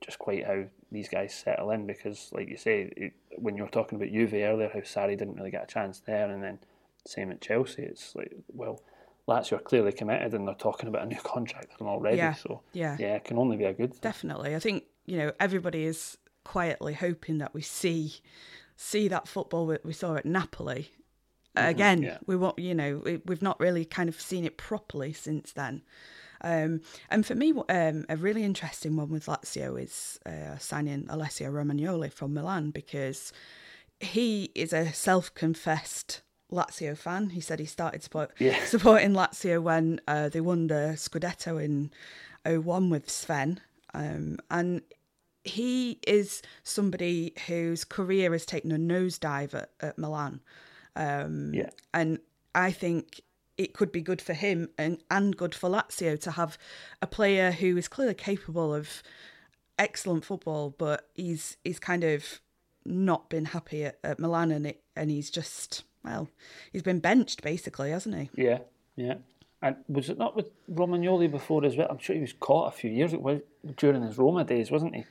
[0.00, 3.68] just quite how these guys settle in because, like you say, it, when you were
[3.68, 6.58] talking about Juve earlier, how Sarri didn't really get a chance there, and then
[7.06, 8.80] same at Chelsea, it's like, well,
[9.28, 12.18] Lazio are clearly committed and they're talking about a new contract with them already.
[12.18, 12.34] Yeah.
[12.34, 13.92] So yeah, yeah, it can only be a good.
[13.92, 14.00] Thing.
[14.02, 18.14] Definitely, I think you know everybody is quietly hoping that we see
[18.76, 20.90] see that football that we saw at Napoli
[21.56, 21.68] mm-hmm.
[21.68, 22.02] again.
[22.02, 22.18] Yeah.
[22.26, 25.82] We want you know we, have not really kind of seen it properly since then.
[26.40, 31.50] Um, and for me, um, a really interesting one with Lazio is uh, signing Alessio
[31.50, 33.32] Romagnoli from Milan because
[33.98, 36.20] he is a self-confessed
[36.52, 37.30] Lazio fan.
[37.30, 38.62] He said he started support, yeah.
[38.64, 41.90] supporting Lazio when uh, they won the Scudetto in
[42.44, 43.60] 01 with Sven.
[43.94, 44.82] Um, and
[45.44, 50.40] he is somebody whose career has taken a nosedive at, at Milan.
[50.96, 51.70] Um, yeah.
[51.92, 52.18] And
[52.54, 53.20] I think
[53.56, 56.58] it could be good for him and, and good for Lazio to have
[57.00, 59.02] a player who is clearly capable of
[59.78, 62.40] excellent football, but he's he's kind of
[62.84, 66.28] not been happy at, at Milan and it, and he's just well,
[66.72, 68.30] he's been benched basically, hasn't he?
[68.42, 68.58] Yeah,
[68.96, 69.14] yeah.
[69.64, 71.86] And was it not with Romagnoli before as well?
[71.88, 73.40] I'm sure he was caught a few years ago
[73.78, 75.06] during his Roma days, wasn't he?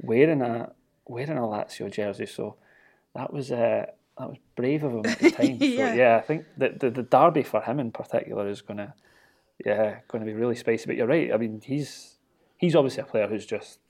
[0.00, 0.70] Wearing a
[1.08, 2.54] wearing a Lazio jersey, so
[3.16, 5.58] that was uh, that was brave of him at the time.
[5.60, 5.88] yeah.
[5.90, 8.94] So, yeah, I think that the, the derby for him in particular is gonna
[9.64, 10.86] yeah going to be really spicy.
[10.86, 11.32] But you're right.
[11.32, 12.14] I mean, he's
[12.58, 13.80] he's obviously a player who's just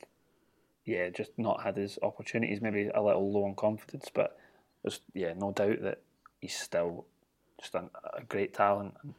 [0.86, 2.62] yeah just not had his opportunities.
[2.62, 4.38] Maybe a little low on confidence, but
[4.82, 6.00] there's yeah no doubt that
[6.40, 7.04] he's still
[7.60, 8.94] just a, a great talent.
[9.02, 9.12] And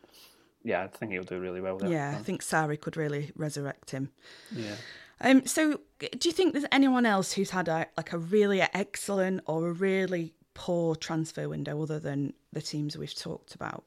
[0.68, 1.90] yeah, I think he'll do really well there.
[1.90, 4.12] Yeah, I think Sarri could really resurrect him.
[4.54, 4.76] Yeah.
[5.22, 9.42] Um, so, do you think there's anyone else who's had a like a really excellent
[9.46, 13.86] or a really poor transfer window other than the teams we've talked about?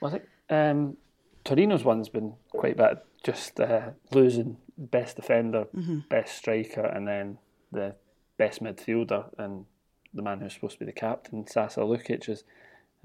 [0.00, 0.96] Well, I think um,
[1.44, 3.02] Torino's one's been quite bad.
[3.22, 5.98] Just uh, losing best defender, mm-hmm.
[6.08, 7.36] best striker, and then
[7.70, 7.94] the
[8.38, 9.66] best midfielder, and
[10.14, 12.42] the man who's supposed to be the captain, Sasa Lukic, has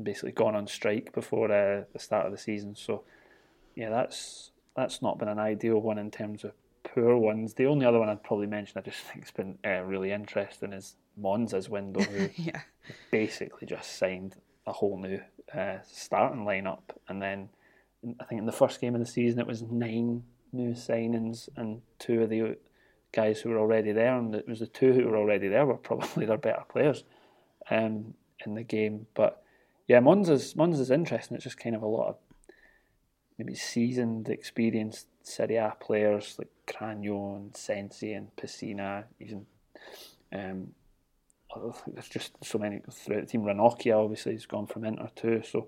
[0.02, 2.76] basically gone on strike before uh, the start of the season.
[2.76, 3.04] So,
[3.76, 6.52] yeah, that's that's not been an ideal one in terms of
[6.84, 7.54] poor ones.
[7.54, 10.96] The only other one I'd probably mention I just think's been uh, really interesting is
[11.20, 12.62] Monza's window, who yeah.
[13.12, 14.36] basically just signed
[14.68, 15.22] a whole new
[15.54, 17.50] uh, starting lineup, and then
[18.20, 21.82] I think in the first game of the season it was nine new signings, and
[22.00, 22.58] two of the
[23.12, 25.78] guys who were already there, and it was the two who were already there were
[25.78, 27.04] probably their better players
[27.70, 28.14] um,
[28.46, 29.08] in the game.
[29.14, 29.42] But
[29.88, 31.36] yeah, Monza's Monza's interesting.
[31.36, 32.17] It's just kind of a lot of
[33.38, 39.45] maybe seasoned, experienced Serie A players like Cragno and Sensi and Pessina, even.
[40.34, 40.74] Um,
[41.88, 43.43] there's just so many throughout the team.
[43.43, 45.41] Ranocchia obviously has gone from Inter too.
[45.50, 45.67] So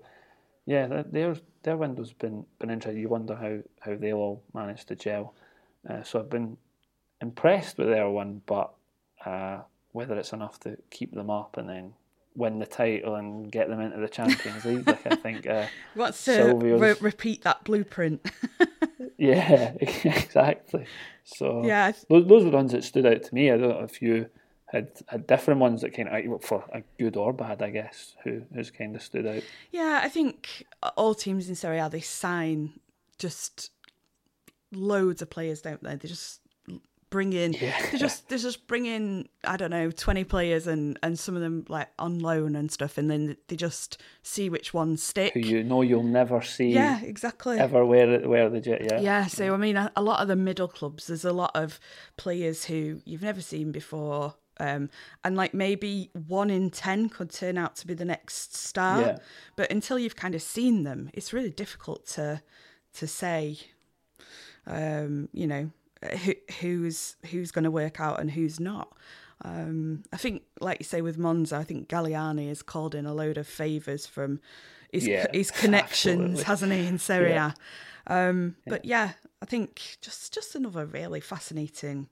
[0.66, 3.00] yeah, their their window's been been interesting.
[3.00, 5.34] You wonder how, how they'll all manage to gel.
[5.88, 6.58] Uh, so I've been
[7.22, 8.74] impressed with their one, but
[9.24, 9.60] uh,
[9.92, 11.94] whether it's enough to keep them up and then
[12.38, 15.46] win the title and get them into the Champions League, like I think.
[15.46, 18.30] Uh, What's to re- repeat that blueprint?
[19.18, 20.86] yeah, exactly.
[21.24, 23.50] So yeah, those, those were the ones that stood out to me.
[23.50, 24.26] I don't know if you
[24.66, 28.14] had had different ones that kind of for a good or bad, I guess.
[28.24, 29.42] Who who's kind of stood out?
[29.72, 30.64] Yeah, I think
[30.96, 32.78] all teams in Serie A they sign
[33.18, 33.70] just
[34.72, 35.96] loads of players, don't they?
[35.96, 36.40] They just
[37.10, 37.74] bring in yeah.
[37.90, 41.42] they just they just bring in I don't know twenty players and and some of
[41.42, 45.34] them like on loan and stuff, and then they just see which ones stick.
[45.34, 46.72] Who you know you'll never see.
[46.72, 47.58] Yeah, exactly.
[47.58, 48.82] Ever wear wear the jet.
[48.84, 49.00] Yeah.
[49.00, 49.26] Yeah.
[49.26, 51.80] So I mean, a, a lot of the middle clubs, there's a lot of
[52.16, 54.90] players who you've never seen before um,
[55.24, 59.00] and like maybe one in 10 could turn out to be the next star.
[59.00, 59.18] Yeah.
[59.56, 62.42] But until you've kind of seen them, it's really difficult to
[62.94, 63.58] to say,
[64.66, 65.70] um, you know,
[66.02, 68.96] who, who's who's going to work out and who's not.
[69.44, 73.14] Um, I think, like you say with Monza, I think Galliani has called in a
[73.14, 74.40] load of favours from
[74.92, 76.44] his yeah, his connections, absolutely.
[76.44, 77.52] hasn't he, in Serie yeah.
[78.08, 78.70] Um, yeah.
[78.70, 82.08] But yeah, I think just just another really fascinating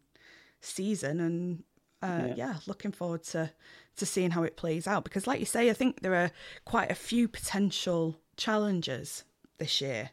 [0.61, 1.65] season, and
[2.03, 2.35] uh, yeah.
[2.37, 2.55] yeah.
[2.67, 3.51] looking forward to
[3.97, 6.31] to seeing how it plays out because, like you say, I think there are
[6.65, 9.25] quite a few potential challenges
[9.59, 10.11] this year.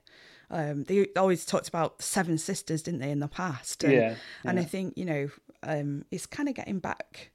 [0.49, 3.83] Um, they always talked about Seven Sisters, didn't they, in the past?
[3.83, 4.15] And, yeah, yeah.
[4.45, 5.29] And I think you know
[5.63, 7.31] um, it's kind of getting back.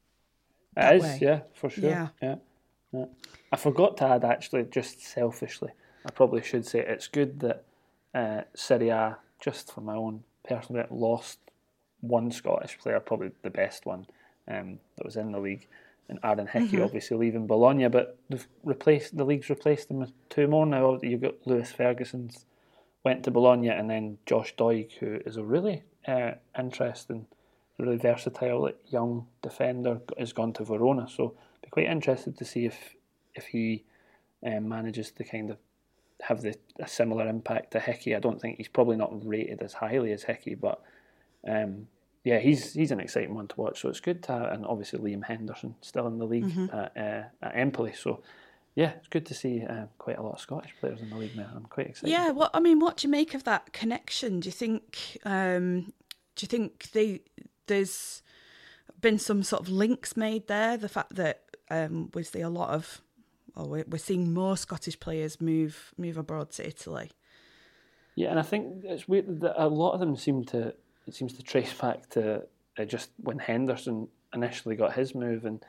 [0.77, 1.19] It is, way.
[1.21, 1.91] yeah, for sure.
[1.91, 2.09] Yeah.
[2.23, 2.37] yeah.
[2.93, 3.07] yeah,
[3.53, 5.71] I forgot to add actually, just selfishly,
[6.07, 7.65] I probably should say it's good that
[8.15, 11.39] uh, Serie A, just for my own personal, bit, lost
[12.01, 14.07] one Scottish player, probably the best one
[14.47, 15.67] um, that was in the league,
[16.09, 16.85] and Aaron Hickey mm-hmm.
[16.85, 20.99] obviously leaving Bologna, but they've replaced the league's replaced them with two more now.
[21.03, 22.47] You've got Lewis Ferguson's
[23.09, 27.27] went to Bologna, and then Josh Doig, who is a really uh, interesting,
[27.79, 31.07] really versatile young defender, has gone to Verona.
[31.17, 31.23] So
[31.63, 32.79] be quite interested to see if
[33.35, 33.85] if he
[34.47, 35.57] um, manages to kind of
[36.29, 36.55] have the
[36.87, 38.15] a similar impact to Hickey.
[38.15, 40.83] I don't think he's probably not rated as highly as Hickey, but
[41.55, 41.89] um,
[42.25, 43.81] yeah, he's he's an exciting one to watch.
[43.81, 46.77] So it's good to have, and obviously Liam Henderson still in the league mm-hmm.
[46.81, 47.95] at, uh, at Empoli.
[47.95, 48.21] So
[48.79, 51.35] yeah, it's good to see uh, quite a lot of Scottish players in the league
[51.35, 51.49] now.
[51.53, 52.13] I'm quite excited.
[52.13, 54.39] Yeah, what I mean, what do you make of that connection?
[54.39, 55.93] Do you think um,
[56.37, 57.23] do you think they
[57.67, 58.23] there's
[59.01, 60.77] been some sort of links made there?
[60.77, 63.03] The fact that um, we see a lot of,
[63.57, 67.11] or we're, we're seeing more Scottish players move move abroad to Italy.
[68.15, 70.73] Yeah, and I think it's weird that a lot of them seem to
[71.09, 72.45] it seems to trace back to
[72.79, 75.65] uh, just when Henderson initially got his move, and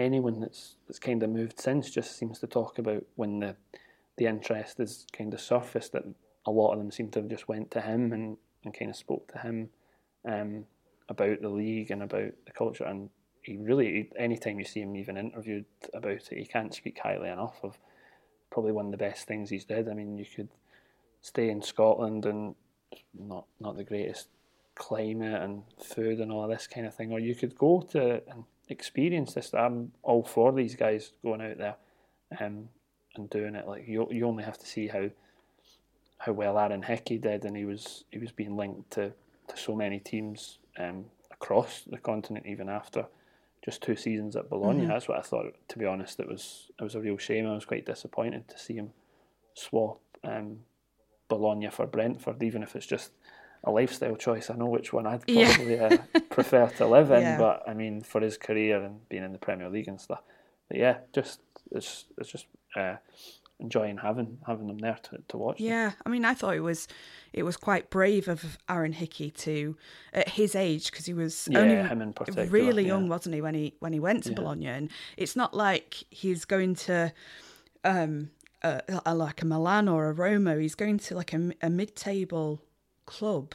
[0.00, 3.56] anyone that's that's kind of moved since just seems to talk about when the
[4.16, 6.04] the interest is kind of surfaced that
[6.46, 8.96] a lot of them seem to have just went to him and, and kind of
[8.96, 9.68] spoke to him
[10.28, 10.64] um,
[11.08, 12.84] about the league and about the culture.
[12.84, 13.10] And
[13.42, 17.60] he really anytime you see him even interviewed about it he can't speak highly enough
[17.62, 17.78] of
[18.50, 19.88] probably one of the best things he's did.
[19.88, 20.48] I mean you could
[21.22, 22.54] stay in Scotland and
[23.14, 24.28] not not the greatest
[24.74, 28.44] climate and food and all this kind of thing, or you could go to and
[28.68, 29.52] experience this.
[29.54, 31.76] I'm all for these guys going out there
[32.40, 32.68] um,
[33.16, 33.66] and doing it.
[33.66, 35.10] Like you, you only have to see how
[36.18, 39.12] how well Aaron Hickey did, and he was he was being linked to,
[39.48, 43.06] to so many teams um, across the continent, even after
[43.64, 44.80] just two seasons at Bologna.
[44.80, 44.88] Mm-hmm.
[44.88, 45.54] That's what I thought.
[45.68, 47.46] To be honest, it was it was a real shame.
[47.46, 48.90] I was quite disappointed to see him
[49.54, 50.58] swap um,
[51.28, 53.12] Bologna for Brentford, even if it's just
[53.64, 54.50] a lifestyle choice.
[54.50, 55.98] I know which one I'd probably yeah.
[56.14, 57.38] uh, prefer to live in, yeah.
[57.38, 60.20] but I mean for his career and being in the Premier League and stuff.
[60.68, 61.40] But yeah, just
[61.70, 62.46] it's it's just
[62.76, 62.96] uh,
[63.60, 65.60] enjoying having having them there to, to watch.
[65.60, 65.98] Yeah, them.
[66.06, 66.88] I mean, I thought it was
[67.32, 69.76] it was quite brave of Aaron Hickey to
[70.12, 73.10] at his age because he was yeah, only really young, yeah.
[73.10, 74.68] wasn't he when he when he went to Bologna?
[74.68, 77.12] And it's not like he's going to.
[77.84, 78.30] Um,
[78.60, 82.60] a, a, like a Milan or a Roma, he's going to like a, a mid-table
[83.16, 83.54] club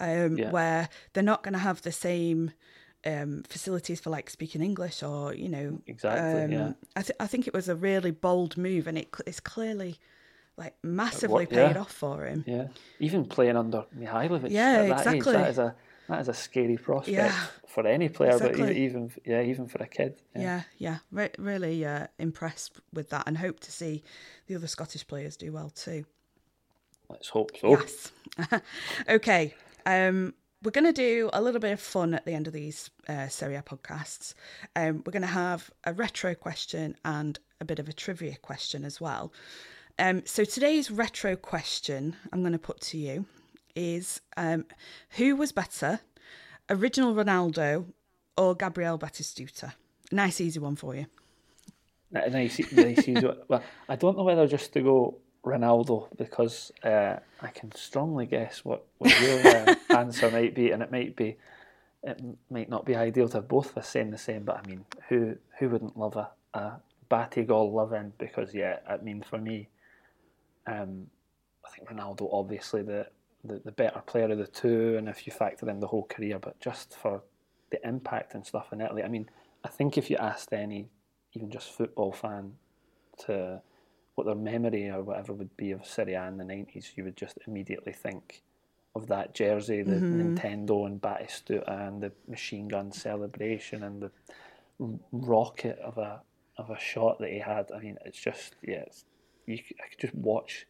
[0.00, 0.50] um, Yeah.
[0.50, 2.50] where they're not going to have the same
[3.06, 6.72] um, facilities for like speaking English or you know Exactly, um, yeah.
[6.96, 9.98] I, th- I think it was a really bold move and it cl- it's clearly
[10.56, 11.80] like massively paid yeah.
[11.82, 12.68] off for him Yeah,
[13.00, 15.14] even playing under Mihajlovic Yeah, at that exactly.
[15.16, 15.74] age, that is a
[16.08, 18.86] that is a scary prospect Yeah, for any player, but exactly.
[18.86, 20.12] even, even yeah, even for a kid.
[20.34, 24.02] yeah yeah, Re- really uh, impressed with that and hope to see
[24.46, 26.04] the other Scottish players do well too
[27.14, 27.70] Let's hope so.
[27.70, 28.12] Yes.
[29.08, 29.54] okay.
[29.86, 30.34] Um,
[30.64, 33.28] we're going to do a little bit of fun at the end of these uh,
[33.28, 34.34] Serie A podcasts.
[34.74, 38.84] Um, we're going to have a retro question and a bit of a trivia question
[38.84, 39.32] as well.
[39.98, 43.26] Um, so today's retro question I'm going to put to you
[43.76, 44.64] is um,
[45.10, 46.00] who was better,
[46.68, 47.86] original Ronaldo
[48.36, 49.74] or Gabriel Batistuta?
[50.10, 51.06] Nice easy one for you.
[52.10, 52.60] Nice, nice.
[53.08, 53.36] easy one.
[53.46, 58.64] well, I don't know whether just to go Ronaldo because uh, I can strongly guess
[58.64, 61.36] what, what your uh, answer might be, and it might be
[62.02, 62.20] it
[62.50, 64.44] might not be ideal to have both of us saying the same.
[64.44, 66.80] But I mean, who who wouldn't love a a
[67.10, 68.12] Batigol living?
[68.18, 69.68] Because yeah, I mean for me,
[70.66, 71.08] um,
[71.66, 73.06] I think Ronaldo obviously the,
[73.44, 76.38] the the better player of the two, and if you factor in the whole career,
[76.38, 77.22] but just for
[77.70, 79.28] the impact and stuff in Italy, I mean,
[79.62, 80.88] I think if you asked any
[81.34, 82.54] even just football fan
[83.26, 83.60] to
[84.14, 87.16] what their memory or whatever would be of Serie A in the nineties, you would
[87.16, 88.42] just immediately think
[88.94, 94.10] of that jersey, the Nintendo and Batistuta and the machine gun celebration and the
[95.12, 96.20] rocket of a
[96.56, 97.70] of a shot that he had.
[97.74, 99.04] I mean, it's just yeah, it's,
[99.46, 100.66] you I could just watch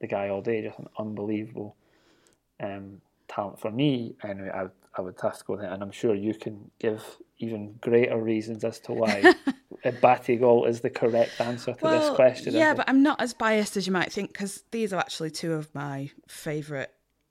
[0.00, 1.76] the guy all day, just an unbelievable
[2.60, 3.60] um, talent.
[3.60, 6.34] For me, anyway, I would, I would have to go there, and I'm sure you
[6.34, 7.02] can give
[7.38, 9.34] even greater reasons as to why
[9.84, 12.54] a Batigol is the correct answer to this question.
[12.54, 15.52] Yeah, but I'm not as biased as you might think because these are actually two
[15.52, 16.88] of my favourite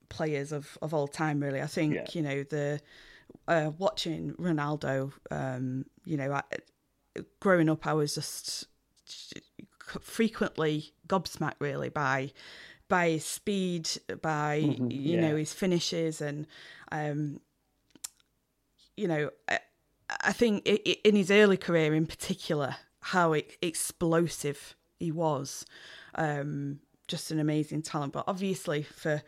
[0.09, 1.39] players of, of all time.
[1.39, 2.05] Really, I think Yeah.
[2.13, 2.81] you know the
[3.47, 5.11] uh, watching Ronaldo.
[5.31, 6.43] Um, you know, I,
[7.39, 8.67] growing up, I was just
[10.01, 12.31] frequently gobsmacked really by
[12.87, 13.89] by his speed,
[14.21, 14.89] by you Mm-hmm.
[14.91, 15.21] yeah.
[15.21, 16.45] know his finishes, and
[16.91, 17.39] um,
[18.97, 19.59] you know, I,
[20.21, 25.65] I think i i in his early career, in particular, how explosive he was.
[26.15, 29.21] Um, just an amazing talent, but obviously for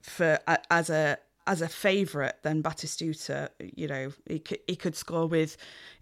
[0.00, 0.38] for
[0.70, 5.56] as a as a favourite, then Batistuta, you know, he could, he could score with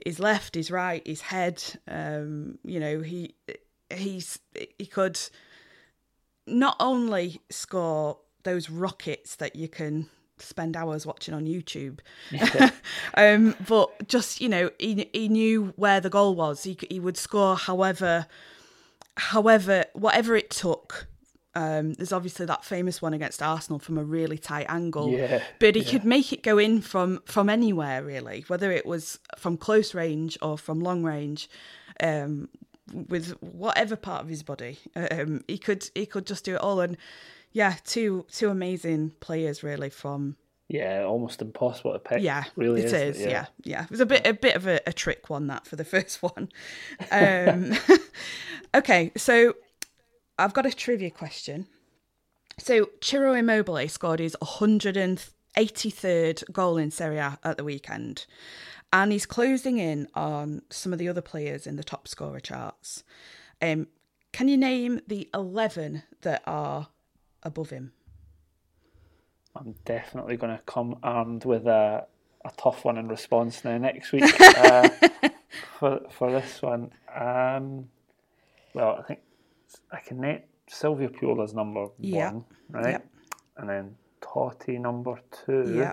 [0.05, 1.63] his left, his right, his head.
[1.87, 3.35] Um, you know, he
[3.91, 4.41] he's
[4.79, 5.19] he could
[6.47, 10.09] not only score those rockets that you can
[10.39, 12.01] spend hours watching on YouTube,
[13.15, 16.63] um, but just you know he he knew where the goal was.
[16.65, 18.27] He he would score however,
[19.17, 21.07] however whatever it took.
[21.55, 25.75] Um, there's obviously that famous one against Arsenal from a really tight angle, Yeah, but
[25.75, 25.91] he yeah.
[25.91, 30.37] could make it go in from from anywhere really, whether it was from close range
[30.43, 31.49] or from long range.
[32.03, 32.49] Um,
[33.09, 36.81] with whatever part of his body, um, he could he could just do it all.
[36.81, 36.97] And
[37.57, 40.37] yeah, two two amazing players really from
[40.69, 42.21] yeah, almost impossible to pick.
[42.23, 43.17] yeah, really it is.
[43.19, 43.25] is.
[43.25, 43.47] Yeah.
[43.65, 45.85] yeah, It was a bit a bit of a, a trick one that for the
[45.95, 46.51] first one.
[47.11, 47.73] Um,
[48.75, 49.55] okay, so
[50.39, 51.67] I've got a trivia question.
[52.59, 58.27] So Ciro Immobile scored his 183rd goal in Serie A at the weekend,
[58.93, 63.03] and he's closing in on some of the other players in the top scorer charts.
[63.63, 63.87] Um,
[64.35, 66.89] can you name the 11 that are
[67.43, 67.93] above him?
[69.55, 72.07] I'm definitely going to come armed with a,
[72.45, 74.89] a tough one in response now next week uh,
[75.79, 76.91] for for this one.
[77.15, 77.89] Um,
[78.75, 79.21] well, I think
[79.91, 82.33] I can name Silvio Piola's number Yeah.
[82.33, 82.91] one, right?
[82.93, 83.07] Yep.
[83.57, 85.75] And then Totti number two.
[85.79, 85.93] Yeah.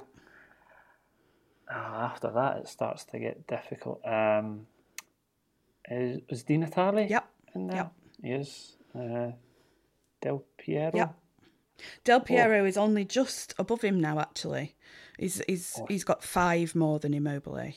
[1.72, 4.02] Ah, after that, it starts to get difficult.
[4.06, 4.68] Um,
[5.90, 7.30] is, is Di Natale Yep.
[7.56, 7.76] in there?
[7.78, 7.94] Yep.
[8.22, 8.76] He is.
[8.94, 9.32] Uh,
[10.22, 10.92] Del Piero?
[10.94, 11.16] Yep.
[12.04, 14.20] Del Piero is only just above him now.
[14.20, 14.76] Actually,
[15.18, 17.74] he's he's he's got five more than Immobile.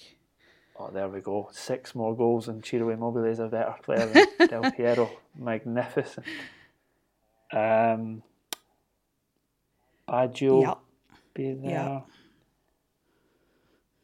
[0.78, 1.48] Oh, there we go.
[1.52, 4.06] Six more goals, and Ciro Immobile is a better player
[4.38, 5.10] than Del Piero.
[5.38, 6.26] Magnificent.
[7.52, 8.22] Um,
[10.08, 10.78] Baggio Yep.
[11.34, 11.70] be there.
[11.70, 12.00] Yeah.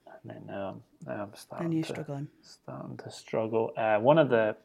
[0.07, 2.29] And then now I'm, now I'm starting And you're to struggling.
[2.43, 3.73] starting to struggle.
[3.77, 4.57] Uh, one of the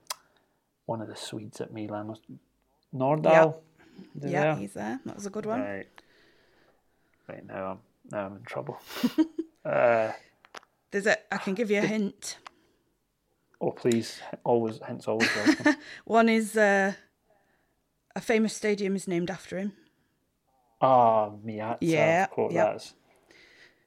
[0.86, 2.21] one of the Swedes at Milan was
[2.95, 3.49] Nordahl.
[3.49, 3.66] Is he
[4.21, 4.99] Yeah, he's there.
[5.05, 5.61] That was a good one.
[5.61, 5.87] Right.
[7.27, 7.79] Right now I'm
[8.11, 8.79] now I'm in trouble.
[9.65, 10.11] uh,
[10.91, 11.17] There's a.
[11.33, 12.37] I can give you a hint.
[13.59, 15.75] oh please, always hints always welcome.
[16.05, 16.93] One is uh,
[18.15, 19.73] a famous stadium is named after him.
[20.79, 22.73] Ah, Meazza, Yeah, of course, yep.
[22.73, 22.93] that's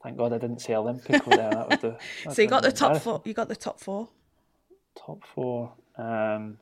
[0.02, 1.50] Thank God I didn't say Olympic there.
[1.50, 1.96] That would.
[2.34, 3.20] So you got the top four.
[3.24, 4.08] You got the top four.
[4.96, 5.72] Top four.
[5.96, 6.58] Um,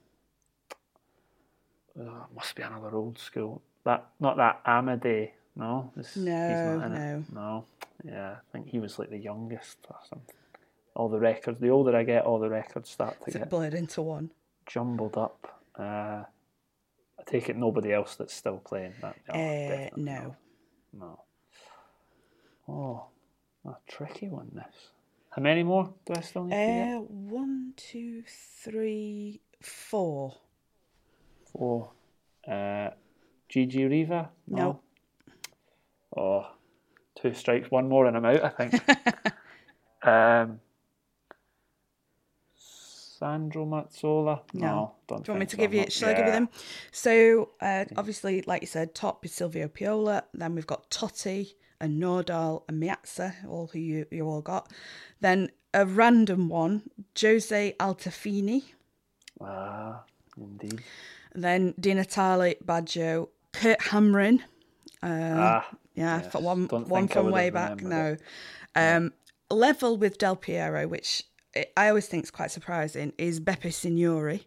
[2.00, 3.62] oh, must be another old school.
[3.84, 5.30] That not that Amadei.
[5.56, 7.18] No, this, No, he's not in no.
[7.18, 7.34] It.
[7.34, 7.64] No,
[8.04, 10.34] yeah, I think he was like the youngest or something.
[10.94, 11.60] All the records.
[11.60, 14.30] The older I get, all the records start to it get blurred into one?
[14.66, 15.62] jumbled up.
[15.78, 15.82] Uh,
[17.18, 18.94] I take it nobody else that's still playing.
[19.00, 20.36] That, Uh, no.
[20.92, 21.20] No.
[22.68, 23.06] Oh,
[23.64, 24.50] a tricky one.
[24.54, 24.90] This.
[25.30, 26.94] How many more do I still need?
[26.94, 30.36] Uh, one, two, three, four.
[31.58, 31.90] Four.
[32.46, 32.90] Uh,
[33.48, 34.30] Gigi Riva?
[34.46, 34.80] No.
[36.16, 36.46] Oh,
[37.20, 38.74] two strikes, one more and I'm out, I think.
[40.06, 40.60] um,
[42.54, 44.40] Sandro Mazzola?
[44.54, 44.92] No.
[45.08, 45.60] don't Do you want me to so.
[45.62, 45.80] give you?
[45.80, 46.48] not- Shall I give you them?
[46.92, 50.24] So uh, obviously, like you said, top is Silvio Piola.
[50.32, 54.70] Then we've got Totti and Nordahl and Meazza, all who you, you all got.
[55.20, 56.82] Then a random one,
[57.20, 58.62] Jose Altafini.
[59.40, 60.02] Ah,
[60.36, 60.80] indeed.
[61.40, 64.40] Then Di Natale, Baggio, Kurt Hamrin.
[65.02, 67.80] ah, Yeah, Yes, one don't one from way back.
[67.82, 68.16] No,
[68.74, 69.12] um,
[69.50, 71.24] level with Del Piero, which
[71.76, 74.46] I always think is quite surprising, is Beppe Signori.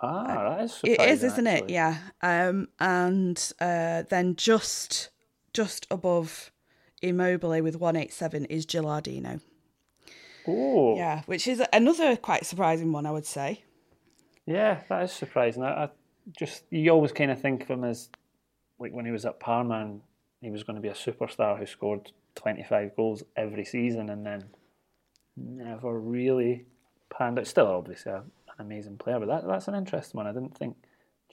[0.00, 1.68] ah, that is It is, isn't it?
[1.70, 1.96] Yeah.
[2.22, 5.10] Um, and uh, then just
[5.52, 6.52] just above
[7.02, 9.40] Immobile with one eight seven is Gilardino.
[10.48, 13.64] Oh, Yeah, which is another quite surprising one, I would say.
[14.46, 15.62] Yeah, that is surprising.
[15.62, 15.88] I, I
[16.38, 18.08] just you always kind of think of him as
[18.78, 20.00] like when he was at Parma, and
[20.40, 24.24] he was going to be a superstar who scored twenty five goals every season, and
[24.24, 24.44] then
[25.36, 26.64] never really
[27.10, 27.46] panned out.
[27.46, 28.24] Still, obviously, a, an
[28.58, 30.26] amazing player, but that, that's an interesting one.
[30.26, 30.76] I didn't think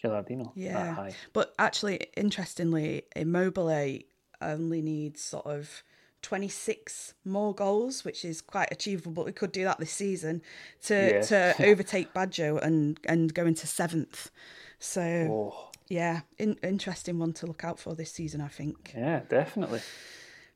[0.03, 0.93] Gilardino that Yeah.
[0.93, 1.13] high.
[1.33, 3.99] But actually, interestingly, Immobile
[4.41, 5.83] only needs sort of
[6.23, 9.11] 26 more goals, which is quite achievable.
[9.11, 10.41] But we could do that this season
[10.83, 11.21] to Yeah.
[11.21, 14.31] to overtake Baggio and and go into seventh.
[14.79, 18.93] So Oh, yeah, in, interesting one to look out for this season, I think.
[18.97, 19.81] yeah, definitely.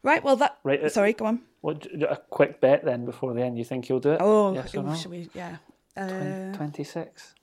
[0.04, 0.58] Right, well that.
[0.64, 1.42] Right, uh, sorry, go on.
[1.62, 3.58] What a quick bet then before the end?
[3.58, 4.18] You think you'll do it?
[4.22, 4.96] Oh, yes or no?
[4.96, 5.30] should we?
[5.34, 5.58] Yeah.
[5.96, 7.34] Uh, Twenty six.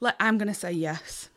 [0.00, 1.30] let, I'm gonna say yes.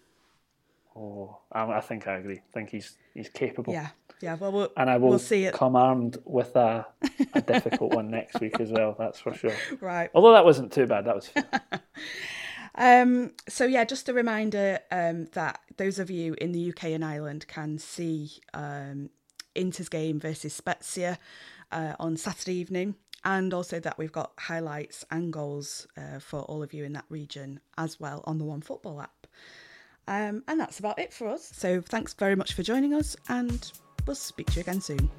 [0.96, 2.38] Oh, I, I think I agree.
[2.38, 3.74] I think he's he's capable.
[3.74, 3.90] Yeah,
[4.22, 4.36] yeah.
[4.36, 5.54] Well, we'll And I will we'll see it.
[5.54, 6.86] come armed with a,
[7.34, 9.54] a difficult one next week as well, that's for sure.
[9.82, 10.10] Right.
[10.14, 11.46] Although that wasn't too bad, that was fun.
[12.78, 17.06] Um, so yeah, just a reminder um, that those of you in the UK and
[17.06, 19.10] Ireland can see um,
[19.56, 21.18] Inter's game versus Spezia
[21.72, 26.62] uh, on Saturday evening, and also that we've got highlights and goals uh, for all
[26.62, 29.26] of you in that region as well on the OneFootball app.
[30.08, 31.50] Um, and that's about it for us.
[31.56, 33.72] So thanks very much for joining us, and
[34.06, 35.10] we'll speak to you again soon.